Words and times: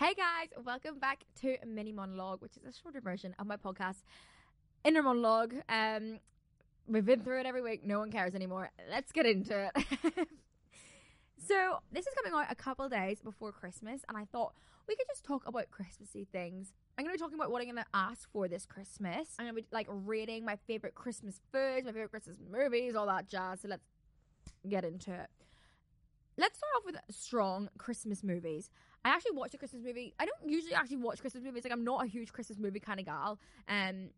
Hey 0.00 0.14
guys, 0.14 0.48
welcome 0.64 0.98
back 0.98 1.24
to 1.42 1.58
mini 1.66 1.92
monologue, 1.92 2.40
which 2.40 2.56
is 2.56 2.64
a 2.64 2.72
shorter 2.72 3.02
version 3.02 3.34
of 3.38 3.46
my 3.46 3.58
podcast, 3.58 3.96
Inner 4.82 5.02
Monologue. 5.02 5.52
Um, 5.68 6.20
we've 6.88 7.04
been 7.04 7.20
through 7.20 7.40
it 7.40 7.44
every 7.44 7.60
week. 7.60 7.84
No 7.84 7.98
one 7.98 8.10
cares 8.10 8.34
anymore. 8.34 8.70
Let's 8.90 9.12
get 9.12 9.26
into 9.26 9.66
it. 9.66 9.72
so 11.46 11.80
this 11.92 12.06
is 12.06 12.14
coming 12.14 12.32
out 12.32 12.46
a 12.50 12.54
couple 12.54 12.88
days 12.88 13.20
before 13.20 13.52
Christmas, 13.52 14.00
and 14.08 14.16
I 14.16 14.24
thought 14.32 14.54
we 14.88 14.96
could 14.96 15.06
just 15.06 15.22
talk 15.22 15.46
about 15.46 15.70
Christmassy 15.70 16.26
things. 16.32 16.72
I'm 16.96 17.04
gonna 17.04 17.14
be 17.14 17.18
talking 17.18 17.38
about 17.38 17.50
what 17.50 17.60
I'm 17.60 17.68
gonna 17.68 17.84
ask 17.92 18.26
for 18.32 18.48
this 18.48 18.64
Christmas. 18.64 19.28
I'm 19.38 19.44
gonna 19.44 19.52
be 19.52 19.66
like 19.70 19.86
rating 19.90 20.46
my 20.46 20.56
favorite 20.66 20.94
Christmas 20.94 21.42
foods, 21.52 21.84
my 21.84 21.92
favorite 21.92 22.10
Christmas 22.10 22.38
movies, 22.50 22.94
all 22.94 23.04
that 23.08 23.28
jazz. 23.28 23.60
So 23.60 23.68
let's 23.68 23.84
get 24.66 24.82
into 24.82 25.12
it. 25.12 25.28
Let's 26.40 26.56
start 26.56 26.72
off 26.78 26.86
with 26.86 26.96
strong 27.14 27.68
Christmas 27.76 28.24
movies. 28.24 28.70
I 29.04 29.10
actually 29.10 29.32
watched 29.32 29.52
a 29.52 29.58
Christmas 29.58 29.82
movie. 29.84 30.14
I 30.18 30.24
don't 30.24 30.50
usually 30.50 30.72
actually 30.72 30.96
watch 30.96 31.20
Christmas 31.20 31.44
movies. 31.44 31.64
Like 31.64 31.72
I'm 31.72 31.84
not 31.84 32.02
a 32.02 32.06
huge 32.06 32.32
Christmas 32.32 32.58
movie 32.58 32.80
kind 32.80 32.98
of 32.98 33.04
gal. 33.04 33.38
Um, 33.68 34.08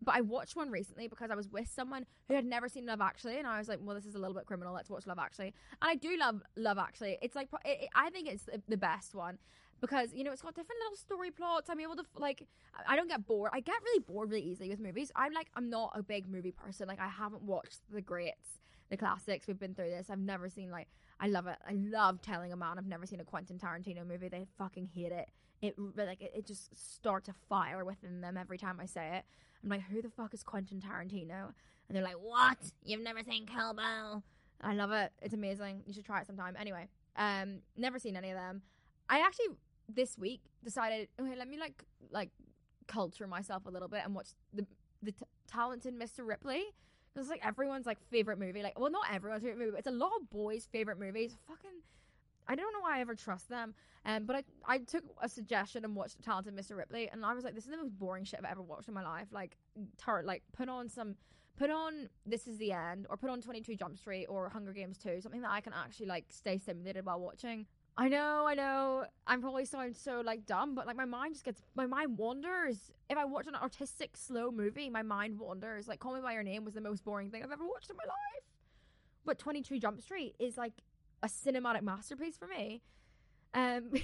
but 0.00 0.14
I 0.14 0.22
watched 0.22 0.56
one 0.56 0.70
recently 0.70 1.08
because 1.08 1.30
I 1.30 1.34
was 1.34 1.50
with 1.50 1.68
someone 1.68 2.06
who 2.28 2.34
had 2.34 2.46
never 2.46 2.70
seen 2.70 2.86
Love 2.86 3.02
Actually, 3.02 3.36
and 3.36 3.46
I 3.46 3.58
was 3.58 3.68
like, 3.68 3.80
"Well, 3.82 3.94
this 3.94 4.06
is 4.06 4.14
a 4.14 4.18
little 4.18 4.34
bit 4.34 4.46
criminal. 4.46 4.72
Let's 4.72 4.88
watch 4.88 5.06
Love 5.06 5.18
Actually." 5.18 5.52
And 5.82 5.90
I 5.90 5.94
do 5.94 6.16
love 6.16 6.42
Love 6.56 6.78
Actually. 6.78 7.18
It's 7.20 7.36
like 7.36 7.48
it, 7.66 7.82
it, 7.82 7.88
I 7.94 8.08
think 8.08 8.30
it's 8.30 8.44
the, 8.44 8.62
the 8.66 8.78
best 8.78 9.14
one 9.14 9.36
because 9.82 10.14
you 10.14 10.24
know 10.24 10.32
it's 10.32 10.40
got 10.40 10.54
different 10.54 10.80
little 10.82 10.96
story 10.96 11.30
plots. 11.30 11.68
I'm 11.68 11.80
able 11.80 11.96
to 11.96 12.04
like 12.16 12.46
I 12.88 12.96
don't 12.96 13.08
get 13.08 13.26
bored. 13.26 13.50
I 13.52 13.60
get 13.60 13.76
really 13.84 14.00
bored 14.00 14.30
really 14.30 14.42
easily 14.42 14.70
with 14.70 14.80
movies. 14.80 15.12
I'm 15.14 15.34
like 15.34 15.50
I'm 15.54 15.68
not 15.68 15.92
a 15.94 16.02
big 16.02 16.30
movie 16.30 16.52
person. 16.52 16.88
Like 16.88 16.98
I 16.98 17.08
haven't 17.08 17.42
watched 17.42 17.80
the 17.92 18.00
greats, 18.00 18.58
the 18.88 18.96
classics. 18.96 19.46
We've 19.46 19.60
been 19.60 19.74
through 19.74 19.90
this. 19.90 20.08
I've 20.08 20.18
never 20.18 20.48
seen 20.48 20.70
like 20.70 20.88
I 21.22 21.28
love 21.28 21.46
it. 21.46 21.56
I 21.66 21.72
love 21.72 22.20
telling 22.20 22.52
a 22.52 22.56
man 22.56 22.78
I've 22.78 22.86
never 22.86 23.06
seen 23.06 23.20
a 23.20 23.24
Quentin 23.24 23.56
Tarantino 23.56 24.04
movie. 24.04 24.28
They 24.28 24.44
fucking 24.58 24.90
hate 24.92 25.12
it. 25.12 25.28
It 25.62 25.78
like 25.78 26.20
it, 26.20 26.32
it 26.34 26.46
just 26.46 26.76
starts 26.76 27.28
a 27.28 27.34
fire 27.48 27.84
within 27.84 28.20
them 28.20 28.36
every 28.36 28.58
time 28.58 28.80
I 28.80 28.86
say 28.86 29.18
it. 29.18 29.24
I'm 29.62 29.70
like, 29.70 29.82
who 29.82 30.02
the 30.02 30.10
fuck 30.10 30.34
is 30.34 30.42
Quentin 30.42 30.80
Tarantino? 30.80 31.52
And 31.88 31.96
they're 31.96 32.02
like, 32.02 32.20
what? 32.20 32.58
You've 32.84 33.02
never 33.02 33.22
seen 33.22 33.46
Kill 33.46 33.72
Bill? 33.72 34.24
I 34.60 34.74
love 34.74 34.90
it. 34.90 35.12
It's 35.22 35.32
amazing. 35.34 35.84
You 35.86 35.92
should 35.92 36.04
try 36.04 36.20
it 36.20 36.26
sometime. 36.26 36.56
Anyway, 36.58 36.88
um, 37.16 37.60
never 37.76 38.00
seen 38.00 38.16
any 38.16 38.30
of 38.30 38.36
them. 38.36 38.62
I 39.08 39.20
actually 39.20 39.46
this 39.88 40.18
week 40.18 40.40
decided, 40.64 41.06
okay, 41.20 41.36
let 41.36 41.48
me 41.48 41.56
like 41.56 41.84
like 42.10 42.30
culture 42.88 43.28
myself 43.28 43.66
a 43.66 43.70
little 43.70 43.88
bit 43.88 44.00
and 44.04 44.12
watch 44.12 44.30
the 44.52 44.66
the 45.00 45.12
t- 45.12 45.24
talented 45.46 45.94
Mr. 45.96 46.26
Ripley. 46.26 46.64
It's 47.16 47.28
like 47.28 47.44
everyone's 47.46 47.86
like 47.86 47.98
favorite 48.10 48.38
movie. 48.38 48.62
Like, 48.62 48.78
well, 48.78 48.90
not 48.90 49.06
everyone's 49.12 49.42
favorite 49.42 49.58
movie, 49.58 49.72
but 49.72 49.78
it's 49.78 49.88
a 49.88 49.90
lot 49.90 50.12
of 50.18 50.30
boys' 50.30 50.66
favorite 50.70 50.98
movies. 50.98 51.36
Fucking, 51.46 51.70
I 52.48 52.54
don't 52.54 52.72
know 52.72 52.80
why 52.80 52.98
I 52.98 53.00
ever 53.00 53.14
trust 53.14 53.48
them. 53.48 53.74
Um, 54.04 54.24
but 54.24 54.36
I 54.36 54.42
I 54.66 54.78
took 54.78 55.04
a 55.20 55.28
suggestion 55.28 55.84
and 55.84 55.94
watched 55.94 56.22
Talented 56.22 56.56
Mr. 56.56 56.76
Ripley, 56.76 57.08
and 57.10 57.24
I 57.24 57.34
was 57.34 57.44
like, 57.44 57.54
this 57.54 57.64
is 57.64 57.70
the 57.70 57.76
most 57.76 57.98
boring 57.98 58.24
shit 58.24 58.40
I've 58.42 58.50
ever 58.50 58.62
watched 58.62 58.88
in 58.88 58.94
my 58.94 59.02
life. 59.02 59.28
Like, 59.30 59.56
tar- 59.96 60.24
like 60.24 60.42
put 60.52 60.68
on 60.68 60.88
some, 60.88 61.14
put 61.56 61.70
on 61.70 62.08
This 62.26 62.46
Is 62.48 62.58
the 62.58 62.72
End, 62.72 63.06
or 63.10 63.16
put 63.16 63.30
on 63.30 63.40
Twenty 63.40 63.60
Two 63.60 63.76
Jump 63.76 63.98
Street, 63.98 64.26
or 64.26 64.48
Hunger 64.48 64.72
Games 64.72 64.98
Two, 64.98 65.20
something 65.20 65.42
that 65.42 65.50
I 65.50 65.60
can 65.60 65.72
actually 65.72 66.06
like 66.06 66.24
stay 66.30 66.58
stimulated 66.58 67.04
while 67.04 67.20
watching. 67.20 67.66
I 67.96 68.08
know, 68.08 68.46
I 68.46 68.54
know. 68.54 69.04
I'm 69.26 69.42
probably 69.42 69.66
sound 69.66 69.94
so 69.96 70.22
like 70.24 70.46
dumb, 70.46 70.74
but 70.74 70.86
like 70.86 70.96
my 70.96 71.04
mind 71.04 71.34
just 71.34 71.44
gets 71.44 71.60
my 71.74 71.86
mind 71.86 72.16
wanders. 72.16 72.90
If 73.10 73.18
I 73.18 73.24
watch 73.26 73.46
an 73.46 73.54
artistic 73.54 74.16
slow 74.16 74.50
movie, 74.50 74.88
my 74.88 75.02
mind 75.02 75.38
wanders. 75.38 75.88
Like 75.88 76.00
Call 76.00 76.14
Me 76.14 76.20
by 76.22 76.32
Your 76.32 76.42
Name 76.42 76.64
was 76.64 76.74
the 76.74 76.80
most 76.80 77.04
boring 77.04 77.30
thing 77.30 77.42
I've 77.42 77.52
ever 77.52 77.66
watched 77.66 77.90
in 77.90 77.96
my 77.96 78.04
life. 78.04 78.44
But 79.24 79.38
22 79.38 79.78
Jump 79.78 80.00
Street 80.00 80.34
is 80.38 80.56
like 80.56 80.72
a 81.22 81.28
cinematic 81.28 81.82
masterpiece 81.82 82.36
for 82.36 82.46
me. 82.46 82.82
Um 83.54 83.90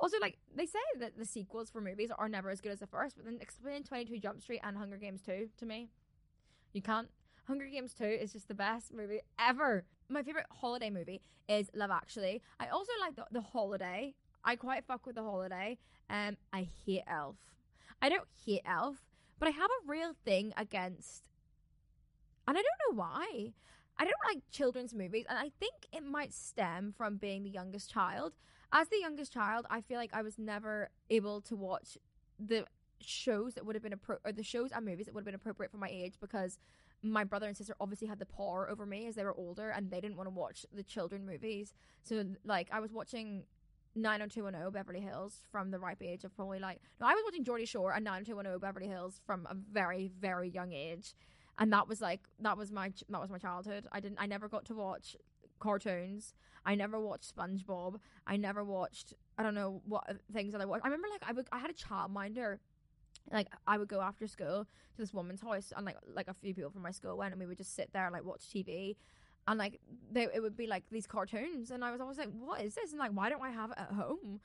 Also, 0.00 0.16
like 0.18 0.38
they 0.56 0.64
say 0.64 0.78
that 0.98 1.18
the 1.18 1.26
sequels 1.26 1.70
for 1.70 1.82
movies 1.82 2.10
are 2.16 2.28
never 2.28 2.48
as 2.48 2.62
good 2.62 2.72
as 2.72 2.80
the 2.80 2.86
first, 2.86 3.16
but 3.16 3.26
then 3.26 3.36
explain 3.40 3.84
22 3.84 4.18
Jump 4.18 4.40
Street 4.40 4.60
and 4.64 4.76
Hunger 4.78 4.96
Games 4.96 5.20
2 5.20 5.50
to 5.58 5.66
me. 5.66 5.90
You 6.72 6.80
can't. 6.80 7.08
Hunger 7.46 7.66
Games 7.66 7.92
2 7.92 8.04
is 8.04 8.32
just 8.32 8.48
the 8.48 8.54
best 8.54 8.94
movie 8.94 9.20
ever. 9.38 9.84
My 10.12 10.24
favorite 10.24 10.46
holiday 10.50 10.90
movie 10.90 11.20
is 11.48 11.70
Love 11.72 11.92
Actually. 11.92 12.42
I 12.58 12.66
also 12.66 12.90
like 13.00 13.14
the, 13.14 13.26
the 13.30 13.40
Holiday. 13.40 14.14
I 14.44 14.56
quite 14.56 14.84
fuck 14.84 15.06
with 15.06 15.14
the 15.14 15.22
Holiday. 15.22 15.78
Um, 16.08 16.36
I 16.52 16.66
hate 16.84 17.04
Elf. 17.06 17.36
I 18.02 18.08
don't 18.08 18.26
hate 18.44 18.62
Elf, 18.66 18.96
but 19.38 19.46
I 19.46 19.52
have 19.52 19.70
a 19.70 19.88
real 19.90 20.16
thing 20.24 20.52
against, 20.56 21.22
and 22.48 22.58
I 22.58 22.60
don't 22.60 22.96
know 22.96 23.00
why. 23.00 23.52
I 23.98 24.04
don't 24.04 24.34
like 24.34 24.42
children's 24.50 24.94
movies, 24.94 25.26
and 25.28 25.38
I 25.38 25.52
think 25.60 25.74
it 25.92 26.02
might 26.02 26.34
stem 26.34 26.92
from 26.96 27.16
being 27.16 27.44
the 27.44 27.50
youngest 27.50 27.88
child. 27.88 28.32
As 28.72 28.88
the 28.88 28.98
youngest 29.00 29.32
child, 29.32 29.66
I 29.70 29.80
feel 29.80 29.98
like 29.98 30.10
I 30.12 30.22
was 30.22 30.38
never 30.38 30.90
able 31.08 31.40
to 31.42 31.54
watch 31.54 31.96
the 32.38 32.64
shows 33.00 33.54
that 33.54 33.64
would 33.64 33.76
have 33.76 33.82
been 33.82 33.92
appropriate, 33.92 34.28
or 34.28 34.32
the 34.32 34.42
shows 34.42 34.72
and 34.72 34.84
movies 34.84 35.06
that 35.06 35.14
would 35.14 35.20
have 35.20 35.26
been 35.26 35.34
appropriate 35.36 35.70
for 35.70 35.78
my 35.78 35.88
age 35.88 36.14
because 36.20 36.58
my 37.02 37.24
brother 37.24 37.46
and 37.46 37.56
sister 37.56 37.74
obviously 37.80 38.06
had 38.06 38.18
the 38.18 38.26
power 38.26 38.68
over 38.70 38.84
me 38.84 39.06
as 39.06 39.14
they 39.14 39.24
were 39.24 39.34
older 39.34 39.70
and 39.70 39.90
they 39.90 40.00
didn't 40.00 40.16
want 40.16 40.26
to 40.26 40.34
watch 40.34 40.66
the 40.72 40.82
children 40.82 41.24
movies. 41.24 41.72
So 42.02 42.24
like 42.44 42.68
I 42.72 42.80
was 42.80 42.92
watching 42.92 43.44
90210 43.94 44.70
Beverly 44.72 45.00
Hills 45.00 45.42
from 45.50 45.70
the 45.70 45.78
ripe 45.78 46.02
age 46.02 46.24
of 46.24 46.34
probably 46.36 46.58
like 46.58 46.80
no 47.00 47.06
I 47.06 47.14
was 47.14 47.22
watching 47.24 47.44
Geordie 47.44 47.64
Shore 47.64 47.92
and 47.92 48.04
90210 48.04 48.60
Beverly 48.60 48.88
Hills 48.88 49.20
from 49.26 49.46
a 49.50 49.54
very 49.54 50.10
very 50.20 50.48
young 50.48 50.72
age. 50.72 51.14
And 51.58 51.72
that 51.72 51.88
was 51.88 52.00
like 52.00 52.20
that 52.40 52.56
was 52.56 52.70
my 52.70 52.92
that 53.08 53.20
was 53.20 53.30
my 53.30 53.38
childhood. 53.38 53.86
I 53.92 54.00
didn't 54.00 54.18
I 54.20 54.26
never 54.26 54.48
got 54.48 54.64
to 54.66 54.74
watch 54.74 55.16
cartoons. 55.58 56.34
I 56.66 56.74
never 56.74 57.00
watched 57.00 57.34
SpongeBob. 57.34 57.96
I 58.26 58.36
never 58.36 58.62
watched 58.62 59.14
I 59.38 59.42
don't 59.42 59.54
know 59.54 59.80
what 59.86 60.04
uh, 60.08 60.14
things 60.32 60.52
that 60.52 60.60
I 60.60 60.66
watched. 60.66 60.84
I 60.84 60.88
remember 60.88 61.08
like 61.10 61.22
I 61.26 61.32
would 61.32 61.48
I 61.50 61.58
had 61.58 61.70
a 61.70 61.74
childminder 61.74 62.58
like 63.32 63.48
I 63.66 63.78
would 63.78 63.88
go 63.88 64.00
after 64.00 64.26
school 64.26 64.66
to 64.94 64.96
this 64.98 65.12
woman's 65.12 65.40
house 65.40 65.72
and 65.76 65.86
like 65.86 65.96
like 66.14 66.28
a 66.28 66.34
few 66.34 66.54
people 66.54 66.70
from 66.70 66.82
my 66.82 66.90
school 66.90 67.16
went 67.16 67.32
and 67.32 67.40
we 67.40 67.46
would 67.46 67.58
just 67.58 67.74
sit 67.74 67.90
there 67.92 68.04
and 68.04 68.12
like 68.12 68.24
watch 68.24 68.48
TV 68.48 68.96
and 69.46 69.58
like 69.58 69.80
they 70.10 70.24
it 70.34 70.42
would 70.42 70.56
be 70.56 70.66
like 70.66 70.84
these 70.90 71.06
cartoons. 71.06 71.70
And 71.70 71.84
I 71.84 71.92
was 71.92 72.00
always 72.00 72.18
like 72.18 72.30
what 72.32 72.60
is 72.62 72.74
this? 72.74 72.90
And 72.90 72.98
like 72.98 73.12
why 73.12 73.28
don't 73.28 73.42
I 73.42 73.50
have 73.50 73.70
it 73.70 73.78
at 73.78 73.92
home? 73.92 74.40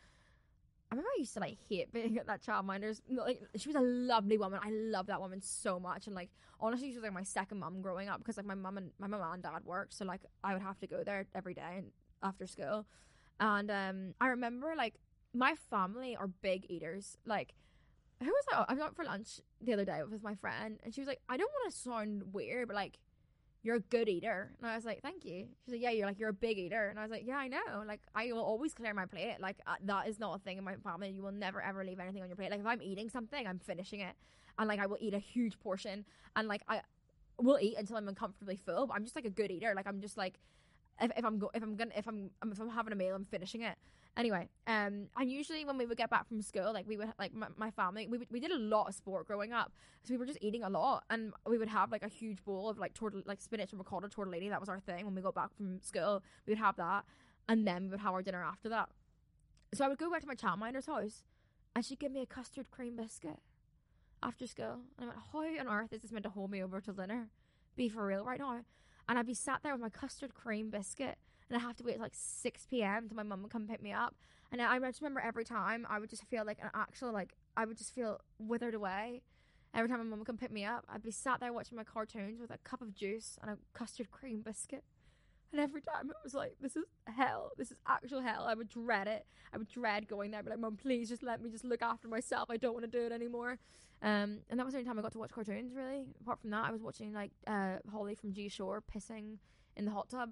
I 0.92 0.96
remember 0.96 1.10
I 1.16 1.20
used 1.20 1.34
to 1.34 1.40
like 1.40 1.58
hate 1.68 1.92
being 1.92 2.18
at 2.20 2.28
that 2.28 2.44
childminder's. 2.44 3.02
Like 3.10 3.42
she 3.56 3.70
was 3.70 3.76
a 3.76 3.82
lovely 3.82 4.38
woman. 4.38 4.60
I 4.64 4.70
love 4.72 5.08
that 5.08 5.20
woman 5.20 5.42
so 5.42 5.80
much. 5.80 6.08
And 6.08 6.16
like 6.16 6.30
honestly 6.60 6.90
she 6.90 6.96
was 6.96 7.04
like 7.04 7.14
my 7.14 7.24
second 7.24 7.60
mum 7.60 7.82
growing 7.82 8.10
up 8.10 8.20
because 8.20 8.38
like 8.38 8.46
my 8.46 8.56
mum 8.56 8.78
and 8.78 8.92
my 9.00 9.08
mum 9.08 9.22
and 9.34 9.44
dad 9.44 9.66
worked. 9.66 9.94
So 9.94 10.06
like 10.06 10.22
I 10.44 10.54
would 10.54 10.62
have 10.62 10.80
to 10.80 10.88
go 10.88 11.04
there 11.04 11.26
every 11.34 11.54
day 11.54 11.82
after 12.24 12.48
school. 12.48 12.86
And 13.40 13.70
um 13.72 14.14
I 14.22 14.28
remember 14.28 14.74
like 14.78 14.96
my 15.34 15.56
family 15.70 16.16
are 16.16 16.28
big 16.28 16.66
eaters. 16.70 17.18
Like 17.26 17.54
who 18.20 18.28
was 18.28 18.46
I? 18.52 18.66
I 18.70 18.74
was 18.74 18.94
for 18.96 19.06
lunch 19.06 19.40
the 19.62 19.74
other 19.74 19.86
day 19.86 20.02
with 20.10 20.24
my 20.24 20.36
friend, 20.36 20.80
and 20.84 20.94
she 20.94 21.02
was 21.02 21.08
like, 21.08 21.22
"I 21.30 21.38
don't 21.38 21.52
want 21.52 21.72
to 21.74 21.78
sound 21.78 22.34
weird, 22.34 22.68
but 22.68 22.76
like, 22.76 22.98
you're 23.64 23.76
a 23.78 23.82
good 23.82 24.08
eater." 24.10 24.52
And 24.60 24.70
I 24.70 24.76
was 24.76 24.86
like, 24.86 25.02
"Thank 25.02 25.26
you." 25.26 25.48
She's 25.64 25.74
like, 25.74 25.82
"Yeah, 25.82 25.92
you're 25.92 26.08
like 26.08 26.20
you're 26.20 26.30
a 26.30 26.34
big 26.34 26.58
eater," 26.58 26.88
and 26.90 27.00
I 27.00 27.02
was 27.04 27.12
like, 27.12 27.24
"Yeah, 27.26 27.38
I 27.38 27.48
know. 27.48 27.84
Like, 27.86 28.02
I 28.16 28.32
will 28.32 28.44
always 28.44 28.74
clear 28.74 28.94
my 28.94 29.06
plate. 29.06 29.38
Like, 29.40 29.58
uh, 29.68 29.76
that 29.84 30.08
is 30.08 30.20
not 30.20 30.36
a 30.36 30.40
thing 30.40 30.58
in 30.58 30.64
my 30.64 30.76
family. 30.78 31.10
You 31.10 31.24
will 31.24 31.32
never 31.32 31.62
ever 31.62 31.84
leave 31.84 32.00
anything 32.00 32.22
on 32.22 32.30
your 32.30 32.38
plate. 32.38 32.52
Like, 32.52 32.62
if 32.62 32.66
I'm 32.66 32.82
eating 32.82 33.10
something, 33.10 33.48
I'm 33.48 33.60
finishing 33.60 34.00
it, 34.02 34.16
and 34.58 34.68
like 34.68 34.80
I 34.80 34.86
will 34.86 34.98
eat 35.00 35.14
a 35.14 35.20
huge 35.20 35.60
portion, 35.60 36.06
and 36.36 36.48
like 36.48 36.62
I 36.68 36.82
will 37.38 37.60
eat 37.60 37.76
until 37.78 37.98
I'm 37.98 38.08
uncomfortably 38.08 38.56
full. 38.56 38.88
But 38.88 38.96
I'm 38.96 39.04
just 39.04 39.16
like 39.16 39.26
a 39.26 39.30
good 39.30 39.52
eater. 39.52 39.74
Like, 39.76 39.88
I'm 39.88 40.02
just 40.02 40.18
like." 40.18 40.40
If, 41.02 41.12
if 41.18 41.26
I'm 41.26 41.40
go 41.40 41.52
if 41.54 41.62
I'm 41.62 41.76
gonna 41.76 41.92
if 41.96 42.08
I'm 42.08 42.30
if 42.52 42.60
I'm 42.60 42.70
having 42.70 42.94
a 42.94 42.96
meal, 42.96 43.16
I'm 43.16 43.26
finishing 43.26 43.62
it. 43.62 43.78
Anyway, 44.18 44.48
um, 44.66 45.08
and 45.18 45.30
usually 45.30 45.66
when 45.66 45.78
we 45.78 45.86
would 45.86 45.98
get 45.98 46.10
back 46.10 46.26
from 46.26 46.42
school, 46.42 46.72
like 46.72 46.88
we 46.88 46.96
would 46.96 47.12
like 47.20 47.34
my, 47.34 47.48
my 47.58 47.70
family, 47.70 48.08
we 48.08 48.18
would, 48.18 48.28
we 48.32 48.40
did 48.40 48.52
a 48.52 48.58
lot 48.58 48.88
of 48.88 48.96
sport 48.96 49.28
growing 49.28 49.52
up, 49.52 49.74
so 50.04 50.14
we 50.14 50.18
were 50.18 50.26
just 50.26 50.40
eating 50.42 50.64
a 50.64 50.70
lot, 50.70 51.04
and 51.10 51.34
we 51.46 51.58
would 51.58 51.68
have 51.68 51.92
like 51.92 52.04
a 52.04 52.08
huge 52.08 52.42
bowl 52.46 52.70
of 52.70 52.78
like 52.78 52.94
tortell 52.94 53.24
like 53.26 53.42
spinach 53.42 53.74
and 53.74 53.80
ricotta 53.80 54.08
tortellini. 54.08 54.50
That 54.50 54.62
was 54.62 54.70
our 54.70 54.80
thing 54.80 55.04
when 55.04 55.16
we 55.16 55.22
got 55.22 55.36
back 55.36 55.54
from 55.54 55.82
school. 55.82 56.24
We 56.46 56.52
would 56.52 56.60
have 56.60 56.78
that, 56.78 57.04
and 57.50 57.68
then 57.68 57.86
we 57.86 57.90
would 57.90 58.00
have 58.00 58.14
our 58.14 58.22
dinner 58.22 58.42
after 58.42 58.70
that. 58.70 58.88
So 59.74 59.84
I 59.84 59.90
would 59.90 59.98
go 59.98 60.10
back 60.10 60.22
to 60.22 60.28
my 60.28 60.36
childminder's 60.36 60.86
house, 60.86 61.26
and 61.76 61.84
she'd 61.84 62.00
give 62.00 62.14
me 62.14 62.22
a 62.22 62.26
custard 62.26 62.72
cream 62.72 62.96
biscuit 62.96 63.40
after 64.24 64.48
school, 64.48 64.80
and 64.98 65.04
I 65.04 65.06
went, 65.08 65.20
"How 65.34 65.40
on 65.40 65.68
earth 65.68 65.92
is 65.92 66.04
this 66.04 66.14
meant 66.14 66.24
to 66.24 66.30
hold 66.30 66.52
me 66.52 66.64
over 66.64 66.80
till 66.80 66.94
dinner? 66.94 67.28
Be 67.76 67.90
for 67.90 68.06
real 68.06 68.24
right 68.24 68.40
now?" 68.40 68.62
And 69.08 69.20
I'd 69.20 69.26
be 69.26 69.34
sat 69.34 69.62
there 69.64 69.74
with 69.74 69.82
my 69.82 69.90
custard 69.90 70.34
cream 70.34 70.70
biscuit 70.70 71.18
and 71.50 71.58
I 71.58 71.60
have 71.60 71.76
to 71.78 71.84
wait 71.84 72.00
like 72.00 72.14
6 72.14 72.66
p.m. 72.70 73.08
till 73.08 73.16
my 73.16 73.24
mum 73.24 73.44
would 73.44 73.52
come 73.52 73.68
pick 73.68 73.82
me 73.82 73.92
up. 73.94 74.16
And 74.52 74.62
I 74.62 74.80
just 74.80 75.02
remember 75.02 75.20
every 75.20 75.44
time 75.44 75.86
I 75.90 76.00
would 76.00 76.10
just 76.10 76.24
feel 76.26 76.46
like 76.46 76.60
an 76.62 76.70
actual, 76.74 77.12
like, 77.12 77.34
I 77.58 77.66
would 77.66 77.78
just 77.78 77.94
feel 77.94 78.22
withered 78.40 78.74
away. 78.74 79.22
Every 79.74 79.90
time 79.90 79.98
my 79.98 80.06
mum 80.06 80.20
would 80.20 80.28
come 80.28 80.38
pick 80.38 80.52
me 80.52 80.64
up, 80.64 80.86
I'd 80.88 81.04
be 81.04 81.12
sat 81.12 81.40
there 81.40 81.52
watching 81.52 81.76
my 81.76 81.84
cartoons 81.84 82.40
with 82.40 82.52
a 82.52 82.58
cup 82.60 82.82
of 82.82 82.96
juice 82.96 83.38
and 83.42 83.52
a 83.52 83.58
custard 83.78 84.12
cream 84.12 84.42
biscuit. 84.42 84.84
And 85.52 85.62
every 85.62 85.82
time 85.82 86.10
it 86.10 86.16
was 86.24 86.34
like, 86.34 86.56
this 86.60 86.76
is 86.76 86.84
hell. 87.06 87.52
This 87.58 87.72
is 87.72 87.78
actual 87.88 88.22
hell. 88.22 88.46
I 88.48 88.54
would 88.56 88.68
dread 88.68 89.08
it. 89.08 89.26
I 89.54 89.58
would 89.58 89.70
dread 89.70 90.08
going 90.08 90.32
there. 90.32 90.44
But 90.44 90.52
like, 90.52 90.60
mum, 90.60 90.76
please 90.76 91.08
just 91.08 91.24
let 91.24 91.42
me 91.42 91.50
just 91.50 91.64
look 91.64 91.82
after 91.82 92.08
myself. 92.08 92.50
I 92.50 92.58
don't 92.58 92.74
want 92.74 92.84
to 92.84 92.92
do 92.92 93.06
it 93.06 93.12
anymore. 93.12 93.58
Um, 94.02 94.40
and 94.50 94.60
that 94.60 94.66
was 94.66 94.74
the 94.74 94.80
only 94.80 94.88
time 94.88 95.00
I 95.00 95.02
got 95.02 95.14
to 95.14 95.20
watch 95.20 95.32
cartoons, 95.32 95.74
really. 95.74 96.06
Apart 96.20 96.42
from 96.42 96.50
that, 96.50 96.66
I 96.66 96.72
was 96.72 96.82
watching 96.82 97.14
like 97.14 97.32
uh, 97.48 97.78
Holly 97.90 98.16
from 98.16 98.34
G 98.34 98.50
Shore 98.50 98.84
pissing 98.94 99.38
in 99.78 99.86
the 99.86 99.92
hot 99.92 100.10
tub 100.10 100.32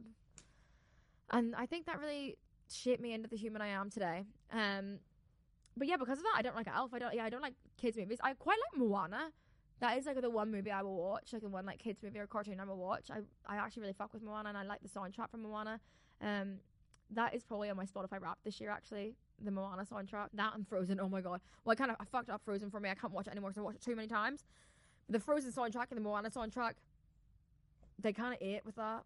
and 1.33 1.55
I 1.55 1.65
think 1.65 1.87
that 1.87 1.99
really 1.99 2.37
shaped 2.71 3.01
me 3.01 3.13
into 3.13 3.27
the 3.27 3.35
human 3.35 3.61
I 3.61 3.69
am 3.69 3.89
today. 3.89 4.25
Um, 4.51 4.99
but 5.75 5.87
yeah, 5.87 5.97
because 5.97 6.19
of 6.19 6.23
that, 6.23 6.35
I 6.35 6.41
don't 6.41 6.55
like 6.55 6.67
Elf. 6.67 6.93
I 6.93 6.99
don't. 6.99 7.13
Yeah, 7.13 7.25
I 7.25 7.29
don't 7.29 7.41
like 7.41 7.55
kids 7.77 7.97
movies. 7.97 8.19
I 8.23 8.33
quite 8.33 8.59
like 8.71 8.79
Moana. 8.79 9.31
That 9.83 9.97
is 9.97 10.05
like 10.05 10.21
the 10.21 10.29
one 10.29 10.49
movie 10.49 10.71
I 10.71 10.81
will 10.81 10.95
watch, 10.95 11.33
like 11.33 11.41
the 11.41 11.49
one 11.49 11.65
like 11.65 11.77
kids 11.77 12.01
movie 12.01 12.17
or 12.17 12.25
cartoon 12.25 12.57
I 12.57 12.63
will 12.63 12.77
watch. 12.77 13.11
I 13.11 13.17
I 13.45 13.57
actually 13.57 13.81
really 13.81 13.93
fuck 13.93 14.13
with 14.13 14.23
Moana, 14.23 14.47
and 14.47 14.57
I 14.57 14.63
like 14.63 14.79
the 14.81 14.87
soundtrack 14.87 15.29
from 15.29 15.43
Moana. 15.43 15.77
Um, 16.21 16.59
that 17.09 17.35
is 17.35 17.43
probably 17.43 17.69
on 17.69 17.75
my 17.75 17.83
Spotify 17.83 18.21
Wrapped 18.21 18.45
this 18.45 18.61
year. 18.61 18.69
Actually, 18.69 19.13
the 19.43 19.51
Moana 19.51 19.83
soundtrack. 19.83 20.29
That 20.35 20.55
and 20.55 20.65
Frozen. 20.65 21.01
Oh 21.01 21.09
my 21.09 21.19
god. 21.19 21.41
Well, 21.65 21.73
I 21.73 21.75
kind 21.75 21.91
of 21.91 21.97
I 21.99 22.05
fucked 22.05 22.29
up 22.29 22.41
Frozen 22.45 22.71
for 22.71 22.79
me. 22.79 22.91
I 22.91 22.95
can't 22.95 23.11
watch 23.11 23.27
it 23.27 23.31
anymore 23.31 23.49
because 23.49 23.59
I 23.59 23.63
watched 23.63 23.79
it 23.79 23.83
too 23.83 23.97
many 23.97 24.07
times. 24.07 24.45
The 25.09 25.19
Frozen 25.19 25.51
soundtrack 25.51 25.87
and 25.91 25.97
the 25.97 26.01
Moana 26.01 26.29
soundtrack, 26.29 26.75
they 27.99 28.13
kind 28.13 28.33
of 28.33 28.41
ate 28.41 28.65
with 28.65 28.77
that. 28.77 29.03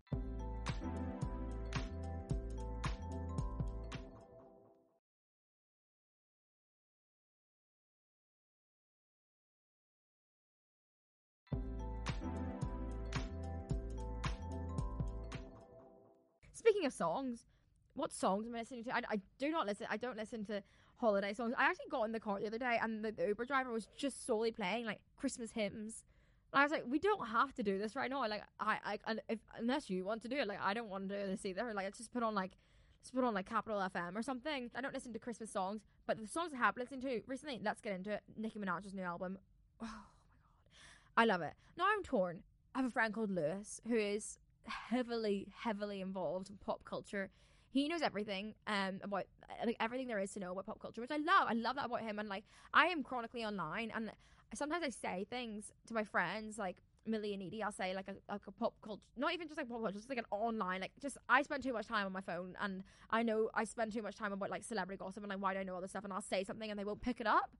Speaking 16.67 16.85
of 16.85 16.93
songs, 16.93 17.45
what 17.93 18.11
songs 18.11 18.45
am 18.45 18.55
I 18.55 18.59
listening 18.59 18.83
to? 18.85 18.95
I, 18.95 19.01
I 19.09 19.21
do 19.39 19.49
not 19.49 19.65
listen. 19.65 19.87
I 19.89 19.95
don't 19.95 20.17
listen 20.17 20.43
to 20.45 20.61
holiday 20.97 21.33
songs. 21.33 21.53
I 21.57 21.63
actually 21.63 21.85
got 21.89 22.03
in 22.03 22.11
the 22.11 22.19
car 22.19 22.39
the 22.39 22.47
other 22.47 22.57
day, 22.57 22.77
and 22.81 23.05
the, 23.05 23.11
the 23.11 23.27
Uber 23.27 23.45
driver 23.45 23.71
was 23.71 23.87
just 23.95 24.25
solely 24.25 24.51
playing 24.51 24.85
like 24.85 24.99
Christmas 25.15 25.51
hymns. 25.51 26.03
And 26.51 26.59
I 26.59 26.63
was 26.63 26.71
like, 26.71 26.83
we 26.89 26.99
don't 26.99 27.25
have 27.27 27.53
to 27.55 27.63
do 27.63 27.77
this 27.77 27.95
right 27.95 28.09
now. 28.09 28.27
Like, 28.27 28.43
I, 28.59 28.99
I, 29.05 29.15
if, 29.29 29.39
unless 29.57 29.89
you 29.89 30.03
want 30.03 30.23
to 30.23 30.27
do 30.27 30.35
it, 30.35 30.47
like, 30.47 30.59
I 30.61 30.73
don't 30.73 30.89
want 30.89 31.07
to 31.07 31.21
do 31.21 31.27
this 31.27 31.45
either. 31.45 31.73
Like, 31.73 31.85
let's 31.85 31.99
just 31.99 32.11
put 32.11 32.21
on 32.21 32.35
like, 32.35 32.51
let's 32.99 33.11
put 33.11 33.23
on 33.23 33.33
like 33.33 33.47
Capital 33.47 33.79
FM 33.79 34.15
or 34.15 34.21
something. 34.21 34.69
I 34.75 34.81
don't 34.81 34.93
listen 34.93 35.13
to 35.13 35.19
Christmas 35.19 35.49
songs, 35.49 35.83
but 36.05 36.19
the 36.19 36.27
songs 36.27 36.51
I 36.53 36.57
have 36.57 36.75
listened 36.75 37.01
to 37.03 37.21
recently, 37.27 37.61
let's 37.63 37.79
get 37.79 37.93
into 37.93 38.11
it. 38.11 38.23
Nicki 38.35 38.59
Minaj's 38.59 38.93
new 38.93 39.03
album. 39.03 39.37
Oh 39.81 39.85
my 39.85 39.87
god, 39.87 40.71
I 41.15 41.25
love 41.25 41.41
it. 41.41 41.53
Now 41.77 41.85
I'm 41.89 42.03
torn. 42.03 42.43
I 42.75 42.79
have 42.79 42.87
a 42.87 42.91
friend 42.91 43.13
called 43.13 43.31
Lewis 43.31 43.79
who 43.87 43.95
is 43.95 44.37
heavily, 44.67 45.47
heavily 45.55 46.01
involved 46.01 46.49
in 46.49 46.57
pop 46.57 46.83
culture. 46.83 47.29
He 47.69 47.87
knows 47.87 48.01
everything 48.01 48.55
um 48.65 48.99
about 49.03 49.25
like 49.65 49.75
everything 49.79 50.07
there 50.07 50.19
is 50.19 50.31
to 50.33 50.39
know 50.39 50.51
about 50.51 50.65
pop 50.65 50.79
culture, 50.79 51.01
which 51.01 51.11
I 51.11 51.17
love. 51.17 51.47
I 51.49 51.53
love 51.53 51.75
that 51.75 51.85
about 51.85 52.01
him. 52.01 52.19
And 52.19 52.29
like 52.29 52.45
I 52.73 52.87
am 52.87 53.03
chronically 53.03 53.43
online, 53.43 53.91
and 53.93 54.11
sometimes 54.53 54.83
I 54.83 54.89
say 54.89 55.25
things 55.29 55.71
to 55.87 55.93
my 55.93 56.03
friends 56.03 56.57
like 56.57 56.77
Millie 57.05 57.33
and 57.33 57.43
Edie. 57.43 57.63
I'll 57.63 57.71
say 57.71 57.93
like 57.93 58.07
a, 58.07 58.15
like 58.31 58.41
a 58.47 58.51
pop 58.51 58.73
culture, 58.81 59.01
not 59.17 59.33
even 59.33 59.47
just 59.47 59.57
like 59.57 59.69
pop 59.69 59.81
culture, 59.81 59.97
just 59.97 60.09
like 60.09 60.17
an 60.17 60.25
online. 60.31 60.81
Like 60.81 60.91
just 61.01 61.17
I 61.29 61.41
spend 61.41 61.63
too 61.63 61.73
much 61.73 61.87
time 61.87 62.05
on 62.05 62.13
my 62.13 62.21
phone, 62.21 62.55
and 62.61 62.83
I 63.09 63.23
know 63.23 63.49
I 63.53 63.65
spend 63.65 63.93
too 63.93 64.01
much 64.01 64.15
time 64.15 64.31
about 64.31 64.49
like 64.49 64.63
celebrity 64.63 64.97
gossip 64.97 65.23
and 65.23 65.29
like 65.29 65.41
why 65.41 65.53
do 65.53 65.59
I 65.59 65.63
know 65.63 65.75
all 65.75 65.81
this 65.81 65.91
stuff? 65.91 66.03
And 66.03 66.13
I'll 66.13 66.21
say 66.21 66.43
something 66.43 66.69
and 66.69 66.79
they 66.79 66.85
won't 66.85 67.01
pick 67.01 67.19
it 67.19 67.27
up, 67.27 67.51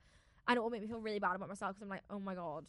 and 0.47 0.57
it 0.57 0.61
will 0.61 0.69
make 0.69 0.81
me 0.81 0.87
feel 0.87 0.99
really 0.99 1.19
bad 1.19 1.35
about 1.35 1.49
myself 1.49 1.75
because 1.75 1.83
I'm 1.83 1.89
like, 1.89 2.03
oh 2.09 2.19
my 2.19 2.35
god, 2.35 2.65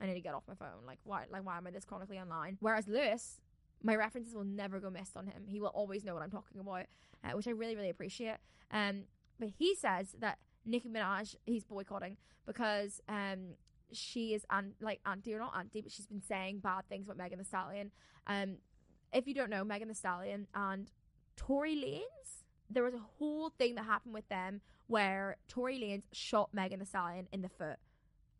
I 0.00 0.06
need 0.06 0.14
to 0.14 0.20
get 0.20 0.34
off 0.34 0.44
my 0.48 0.54
phone. 0.54 0.86
Like 0.86 0.98
why? 1.04 1.24
Like 1.30 1.44
why 1.44 1.56
am 1.56 1.66
I 1.66 1.70
this 1.70 1.84
chronically 1.84 2.18
online? 2.18 2.56
Whereas 2.60 2.86
Lewis 2.86 3.40
my 3.82 3.94
references 3.94 4.34
will 4.34 4.44
never 4.44 4.80
go 4.80 4.90
missed 4.90 5.16
on 5.16 5.26
him. 5.26 5.44
He 5.46 5.60
will 5.60 5.68
always 5.68 6.04
know 6.04 6.14
what 6.14 6.22
I'm 6.22 6.30
talking 6.30 6.60
about, 6.60 6.86
uh, 7.24 7.30
which 7.36 7.46
I 7.46 7.52
really, 7.52 7.76
really 7.76 7.90
appreciate. 7.90 8.36
Um, 8.70 9.04
but 9.38 9.50
he 9.56 9.74
says 9.74 10.16
that 10.20 10.38
Nicki 10.66 10.88
Minaj 10.88 11.36
he's 11.46 11.64
boycotting 11.64 12.16
because 12.46 13.00
um 13.08 13.54
she 13.92 14.34
is 14.34 14.44
like 14.80 15.00
anti 15.06 15.34
or 15.34 15.38
not 15.38 15.54
anti, 15.56 15.80
but 15.80 15.90
she's 15.90 16.06
been 16.06 16.22
saying 16.22 16.58
bad 16.58 16.86
things 16.88 17.06
about 17.06 17.16
Megan 17.16 17.38
Thee 17.38 17.44
Stallion. 17.44 17.90
Um, 18.26 18.56
if 19.12 19.26
you 19.26 19.34
don't 19.34 19.48
know 19.48 19.64
Megan 19.64 19.88
Thee 19.88 19.94
Stallion 19.94 20.46
and 20.54 20.90
Tory 21.36 21.74
Lanez, 21.74 22.42
there 22.68 22.82
was 22.82 22.94
a 22.94 23.02
whole 23.18 23.50
thing 23.50 23.76
that 23.76 23.84
happened 23.84 24.12
with 24.12 24.28
them 24.28 24.60
where 24.88 25.38
Tory 25.48 25.78
Lanez 25.78 26.02
shot 26.12 26.50
Megan 26.52 26.80
Thee 26.80 26.84
Stallion 26.84 27.28
in 27.32 27.40
the 27.40 27.48
foot, 27.48 27.78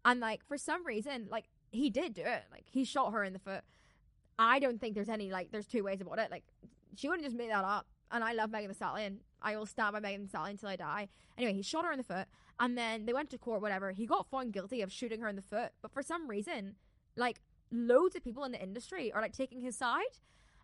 and 0.04 0.20
like 0.20 0.44
for 0.44 0.58
some 0.58 0.84
reason, 0.84 1.28
like 1.30 1.46
he 1.70 1.88
did 1.88 2.12
do 2.12 2.22
it, 2.22 2.44
like 2.50 2.64
he 2.66 2.84
shot 2.84 3.12
her 3.12 3.24
in 3.24 3.32
the 3.32 3.38
foot 3.38 3.62
I 4.38 4.58
don't 4.58 4.80
think 4.80 4.94
there's 4.94 5.08
any 5.08 5.30
like 5.30 5.50
there's 5.50 5.66
two 5.66 5.82
ways 5.82 6.00
about 6.00 6.18
it. 6.18 6.30
Like 6.30 6.44
she 6.94 7.08
wouldn't 7.08 7.24
just 7.24 7.36
make 7.36 7.48
that 7.48 7.64
up. 7.64 7.86
And 8.10 8.24
I 8.24 8.32
love 8.32 8.50
Megan 8.50 8.70
Thee 8.70 8.74
Stallion. 8.74 9.20
I 9.42 9.56
will 9.56 9.66
stand 9.66 9.92
by 9.92 10.00
Megan 10.00 10.22
Thee 10.22 10.28
Stallion 10.28 10.52
until 10.52 10.70
I 10.70 10.76
die. 10.76 11.08
Anyway, 11.36 11.54
he 11.54 11.62
shot 11.62 11.84
her 11.84 11.92
in 11.92 11.98
the 11.98 12.04
foot, 12.04 12.26
and 12.58 12.76
then 12.76 13.04
they 13.04 13.12
went 13.12 13.30
to 13.30 13.38
court. 13.38 13.60
Whatever. 13.60 13.92
He 13.92 14.06
got 14.06 14.26
found 14.30 14.52
guilty 14.52 14.80
of 14.82 14.92
shooting 14.92 15.20
her 15.20 15.28
in 15.28 15.36
the 15.36 15.42
foot, 15.42 15.72
but 15.82 15.92
for 15.92 16.02
some 16.02 16.28
reason, 16.28 16.76
like 17.16 17.40
loads 17.70 18.16
of 18.16 18.24
people 18.24 18.44
in 18.44 18.52
the 18.52 18.62
industry 18.62 19.12
are 19.12 19.20
like 19.20 19.32
taking 19.32 19.60
his 19.60 19.76
side, 19.76 20.18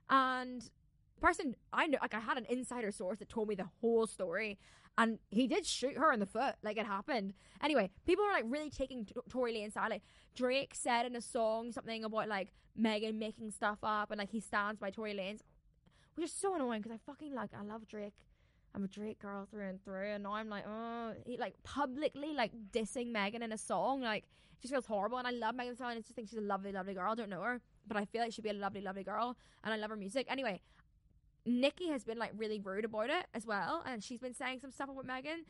and 0.09 0.71
person 1.20 1.56
I 1.72 1.87
know, 1.87 1.99
like 2.00 2.14
I 2.14 2.20
had 2.20 2.38
an 2.38 2.46
insider 2.49 2.90
source 2.90 3.19
that 3.19 3.28
told 3.28 3.49
me 3.49 3.55
the 3.55 3.69
whole 3.81 4.06
story, 4.06 4.58
and 4.96 5.19
he 5.31 5.46
did 5.46 5.66
shoot 5.66 5.96
her 5.96 6.12
in 6.12 6.20
the 6.20 6.26
foot, 6.26 6.55
like 6.62 6.76
it 6.76 6.87
happened. 6.87 7.34
Anyway, 7.62 7.90
people 8.06 8.25
are 8.25 8.32
like 8.32 8.44
really 8.46 8.70
taking 8.70 9.06
Tory 9.28 9.55
Lanez 9.55 9.72
side. 9.72 9.90
Like 9.90 10.02
Drake 10.34 10.75
said 10.75 11.06
in 11.06 11.16
a 11.16 11.20
song 11.20 11.72
something 11.72 12.05
about 12.05 12.28
like 12.28 12.52
Megan 12.76 13.19
making 13.19 13.50
stuff 13.50 13.78
up, 13.82 14.11
and 14.11 14.19
like 14.19 14.31
he 14.31 14.40
stands 14.40 14.81
by 14.81 14.90
Tory 14.90 15.14
Lanez, 15.14 15.40
which 16.14 16.26
is 16.26 16.32
so 16.32 16.55
annoying 16.55 16.82
because 16.82 16.96
I 16.96 17.11
fucking 17.11 17.34
like 17.34 17.50
I 17.58 17.64
love 17.64 17.87
Drake. 17.88 18.14
I'm 18.75 18.82
a 18.82 18.88
Drake 18.88 19.20
girl 19.20 19.46
through 19.49 19.69
and 19.69 19.84
through, 19.84 20.11
and 20.11 20.25
now 20.25 20.34
I'm 20.34 20.49
like, 20.49 20.64
oh, 20.69 21.12
he 21.25 21.37
like 21.37 21.55
publicly 21.62 22.34
like 22.34 22.52
dissing 22.72 23.12
Megan 23.12 23.43
in 23.43 23.52
a 23.52 23.58
song, 23.58 24.00
like 24.00 24.25
it 24.25 24.62
just 24.62 24.75
feels 24.75 24.87
horrible. 24.87 25.19
And 25.19 25.26
I 25.26 25.31
love 25.31 25.55
Megan 25.55 25.75
Thee 25.75 25.84
I 25.84 25.94
just 25.94 26.08
think 26.14 26.28
she's 26.28 26.38
a 26.38 26.43
lovely, 26.43 26.72
lovely 26.72 26.94
girl. 26.94 27.12
I 27.12 27.14
don't 27.14 27.31
know 27.31 27.43
her, 27.43 27.61
but 27.87 27.96
I 27.96 28.05
feel 28.05 28.20
like 28.20 28.32
she'd 28.32 28.43
be 28.43 28.50
a 28.50 28.55
lovely, 28.55 28.81
lovely 28.81 29.05
girl, 29.05 29.37
and 29.62 29.72
I 29.72 29.76
love 29.76 29.90
her 29.90 29.96
music. 29.96 30.26
Anyway, 30.28 30.61
Nicki 31.46 31.88
has 31.88 32.05
been 32.05 32.19
like 32.19 32.32
really 32.37 32.58
rude 32.58 32.85
about 32.85 33.11
it 33.11 33.26
as 33.35 33.46
well, 33.46 33.82
and 33.87 34.02
she's 34.02 34.20
been 34.20 34.35
saying 34.35 34.61
some 34.61 34.70
stuff 34.70 34.88
about 34.88 35.06
Megan. 35.06 35.44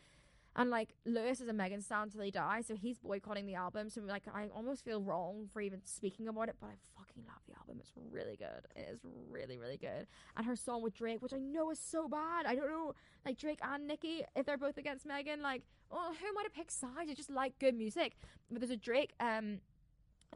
And 0.57 0.71
like 0.71 0.95
Lewis 1.05 1.41
is 1.41 1.49
a 1.49 1.53
Megan 1.53 1.83
stan 1.83 2.11
till 2.11 2.23
he 2.23 2.31
dies, 2.31 2.67
so 2.67 2.77
he's 2.77 2.99
boycotting 2.99 3.47
the 3.47 3.57
album. 3.57 3.91
So 3.91 4.03
like 4.03 4.23
I 4.33 4.47
almost 4.55 4.85
feel 4.85 5.03
wrong 5.03 5.49
for 5.53 5.61
even 5.61 5.81
speaking 5.85 6.29
about 6.29 6.49
it, 6.49 6.57
but 6.61 6.69
I 6.69 6.75
fucking 6.97 7.25
love 7.27 7.43
the 7.49 7.57
album. 7.59 7.79
It's 7.81 7.91
really 8.11 8.37
good. 8.37 8.67
It 8.77 8.89
is 8.93 9.01
really 9.29 9.59
really 9.59 9.77
good. 9.77 10.07
And 10.37 10.47
her 10.47 10.55
song 10.55 10.83
with 10.83 10.95
Drake, 10.95 11.23
which 11.23 11.35
I 11.35 11.39
know 11.39 11.71
is 11.71 11.81
so 11.81 12.09
bad. 12.09 12.47
I 12.47 12.55
don't 12.55 12.71
know, 12.71 12.95
like 13.27 13.37
Drake 13.37 13.59
and 13.63 13.89
Nicki, 13.89 14.23
if 14.37 14.47
they're 14.47 14.57
both 14.57 14.79
against 14.79 15.07
Megan, 15.07 15.43
like 15.43 15.63
oh 15.91 16.15
who 16.21 16.33
might 16.35 16.45
have 16.45 16.55
picked 16.55 16.73
sides? 16.73 17.11
I 17.11 17.15
just 17.15 17.31
like 17.31 17.59
good 17.59 17.75
music. 17.75 18.17
But 18.49 18.61
there's 18.61 18.71
a 18.71 18.77
Drake 18.77 19.13
um 19.19 19.59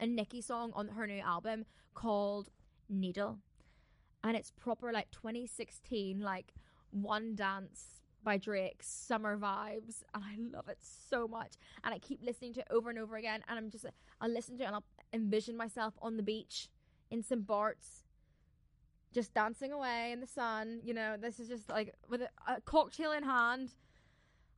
a 0.00 0.06
Nicki 0.06 0.40
song 0.40 0.72
on 0.74 0.88
her 0.88 1.06
new 1.06 1.20
album 1.20 1.64
called 1.94 2.48
Needle 2.88 3.38
and 4.24 4.36
it's 4.36 4.50
proper 4.50 4.92
like 4.92 5.10
2016 5.10 6.20
like 6.20 6.52
one 6.90 7.34
dance 7.34 8.02
by 8.24 8.36
Drake 8.36 8.80
summer 8.82 9.38
vibes 9.38 10.02
and 10.14 10.24
I 10.24 10.36
love 10.38 10.68
it 10.68 10.78
so 10.80 11.28
much 11.28 11.52
and 11.84 11.94
I 11.94 11.98
keep 11.98 12.22
listening 12.22 12.52
to 12.54 12.60
it 12.60 12.66
over 12.70 12.90
and 12.90 12.98
over 12.98 13.16
again 13.16 13.42
and 13.48 13.58
I'm 13.58 13.70
just 13.70 13.86
I'll 14.20 14.30
listen 14.30 14.56
to 14.58 14.64
it 14.64 14.66
and 14.66 14.76
I'll 14.76 14.84
envision 15.12 15.56
myself 15.56 15.94
on 16.02 16.16
the 16.16 16.22
beach 16.22 16.68
in 17.10 17.22
St. 17.22 17.46
Bart's 17.46 18.04
just 19.12 19.32
dancing 19.32 19.72
away 19.72 20.10
in 20.12 20.20
the 20.20 20.26
sun 20.26 20.80
you 20.82 20.92
know 20.92 21.16
this 21.16 21.40
is 21.40 21.48
just 21.48 21.68
like 21.70 21.94
with 22.08 22.22
a, 22.22 22.28
a 22.46 22.60
cocktail 22.60 23.12
in 23.12 23.22
hand 23.22 23.70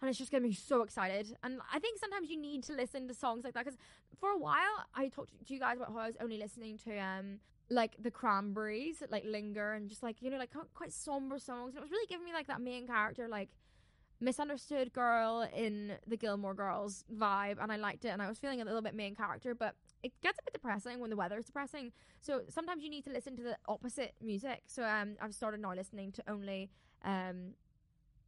and 0.01 0.09
it's 0.09 0.19
just 0.19 0.31
gonna 0.31 0.47
be 0.47 0.55
so 0.55 0.83
excited. 0.83 1.37
And 1.43 1.61
I 1.73 1.79
think 1.79 1.99
sometimes 1.99 2.31
you 2.31 2.41
need 2.41 2.63
to 2.65 2.73
listen 2.73 3.07
to 3.09 3.15
songs 3.15 3.45
like 3.45 3.55
that 3.55 3.65
because 3.65 3.79
for 4.19 4.31
a 4.31 4.39
while 4.39 4.87
I 4.95 5.09
talked 5.09 5.31
to 5.47 5.55
you 5.55 5.61
guys 5.61 5.77
about 5.77 5.93
how 5.93 5.99
I 5.99 6.07
was 6.07 6.17
only 6.21 6.39
listening 6.39 6.79
to 6.85 6.99
um 6.99 7.41
like 7.71 7.97
the 8.03 8.11
Cranberries 8.11 9.03
like 9.11 9.25
linger 9.25 9.75
and 9.75 9.89
just 9.89 10.03
like 10.03 10.17
you 10.21 10.31
know 10.31 10.39
like 10.39 10.51
quite 10.75 10.93
somber 10.93 11.39
songs. 11.39 11.75
And 11.75 11.79
it 11.79 11.83
was 11.83 11.91
really 11.91 12.07
giving 12.07 12.25
me 12.25 12.33
like 12.33 12.49
that 12.49 12.61
main 12.61 12.87
character 12.87 13.29
like 13.29 13.51
misunderstood 14.21 14.93
girl 14.93 15.49
in 15.55 15.93
the 16.07 16.17
Gilmore 16.17 16.55
Girls 16.55 17.05
vibe, 17.15 17.57
and 17.61 17.73
I 17.73 17.77
liked 17.77 18.05
it. 18.05 18.09
And 18.09 18.21
I 18.21 18.29
was 18.29 18.39
feeling 18.39 18.61
a 18.61 18.65
little 18.65 18.83
bit 18.83 18.95
main 18.95 19.15
character, 19.15 19.55
but 19.55 19.75
it 20.03 20.13
gets 20.23 20.39
a 20.39 20.43
bit 20.43 20.53
depressing 20.53 21.01
when 21.01 21.11
the 21.11 21.17
weather 21.17 21.39
is 21.39 21.47
depressing. 21.47 21.93
So 22.21 22.43
sometimes 22.49 22.83
you 22.83 22.91
need 22.91 23.05
to 23.05 23.11
listen 23.11 23.37
to 23.37 23.43
the 23.43 23.57
opposite 23.67 24.15
music. 24.21 24.63
So 24.67 24.85
um, 24.85 25.17
I've 25.21 25.35
started 25.35 25.61
now 25.61 25.75
listening 25.75 26.13
to 26.13 26.23
only 26.29 26.71
um 27.03 27.55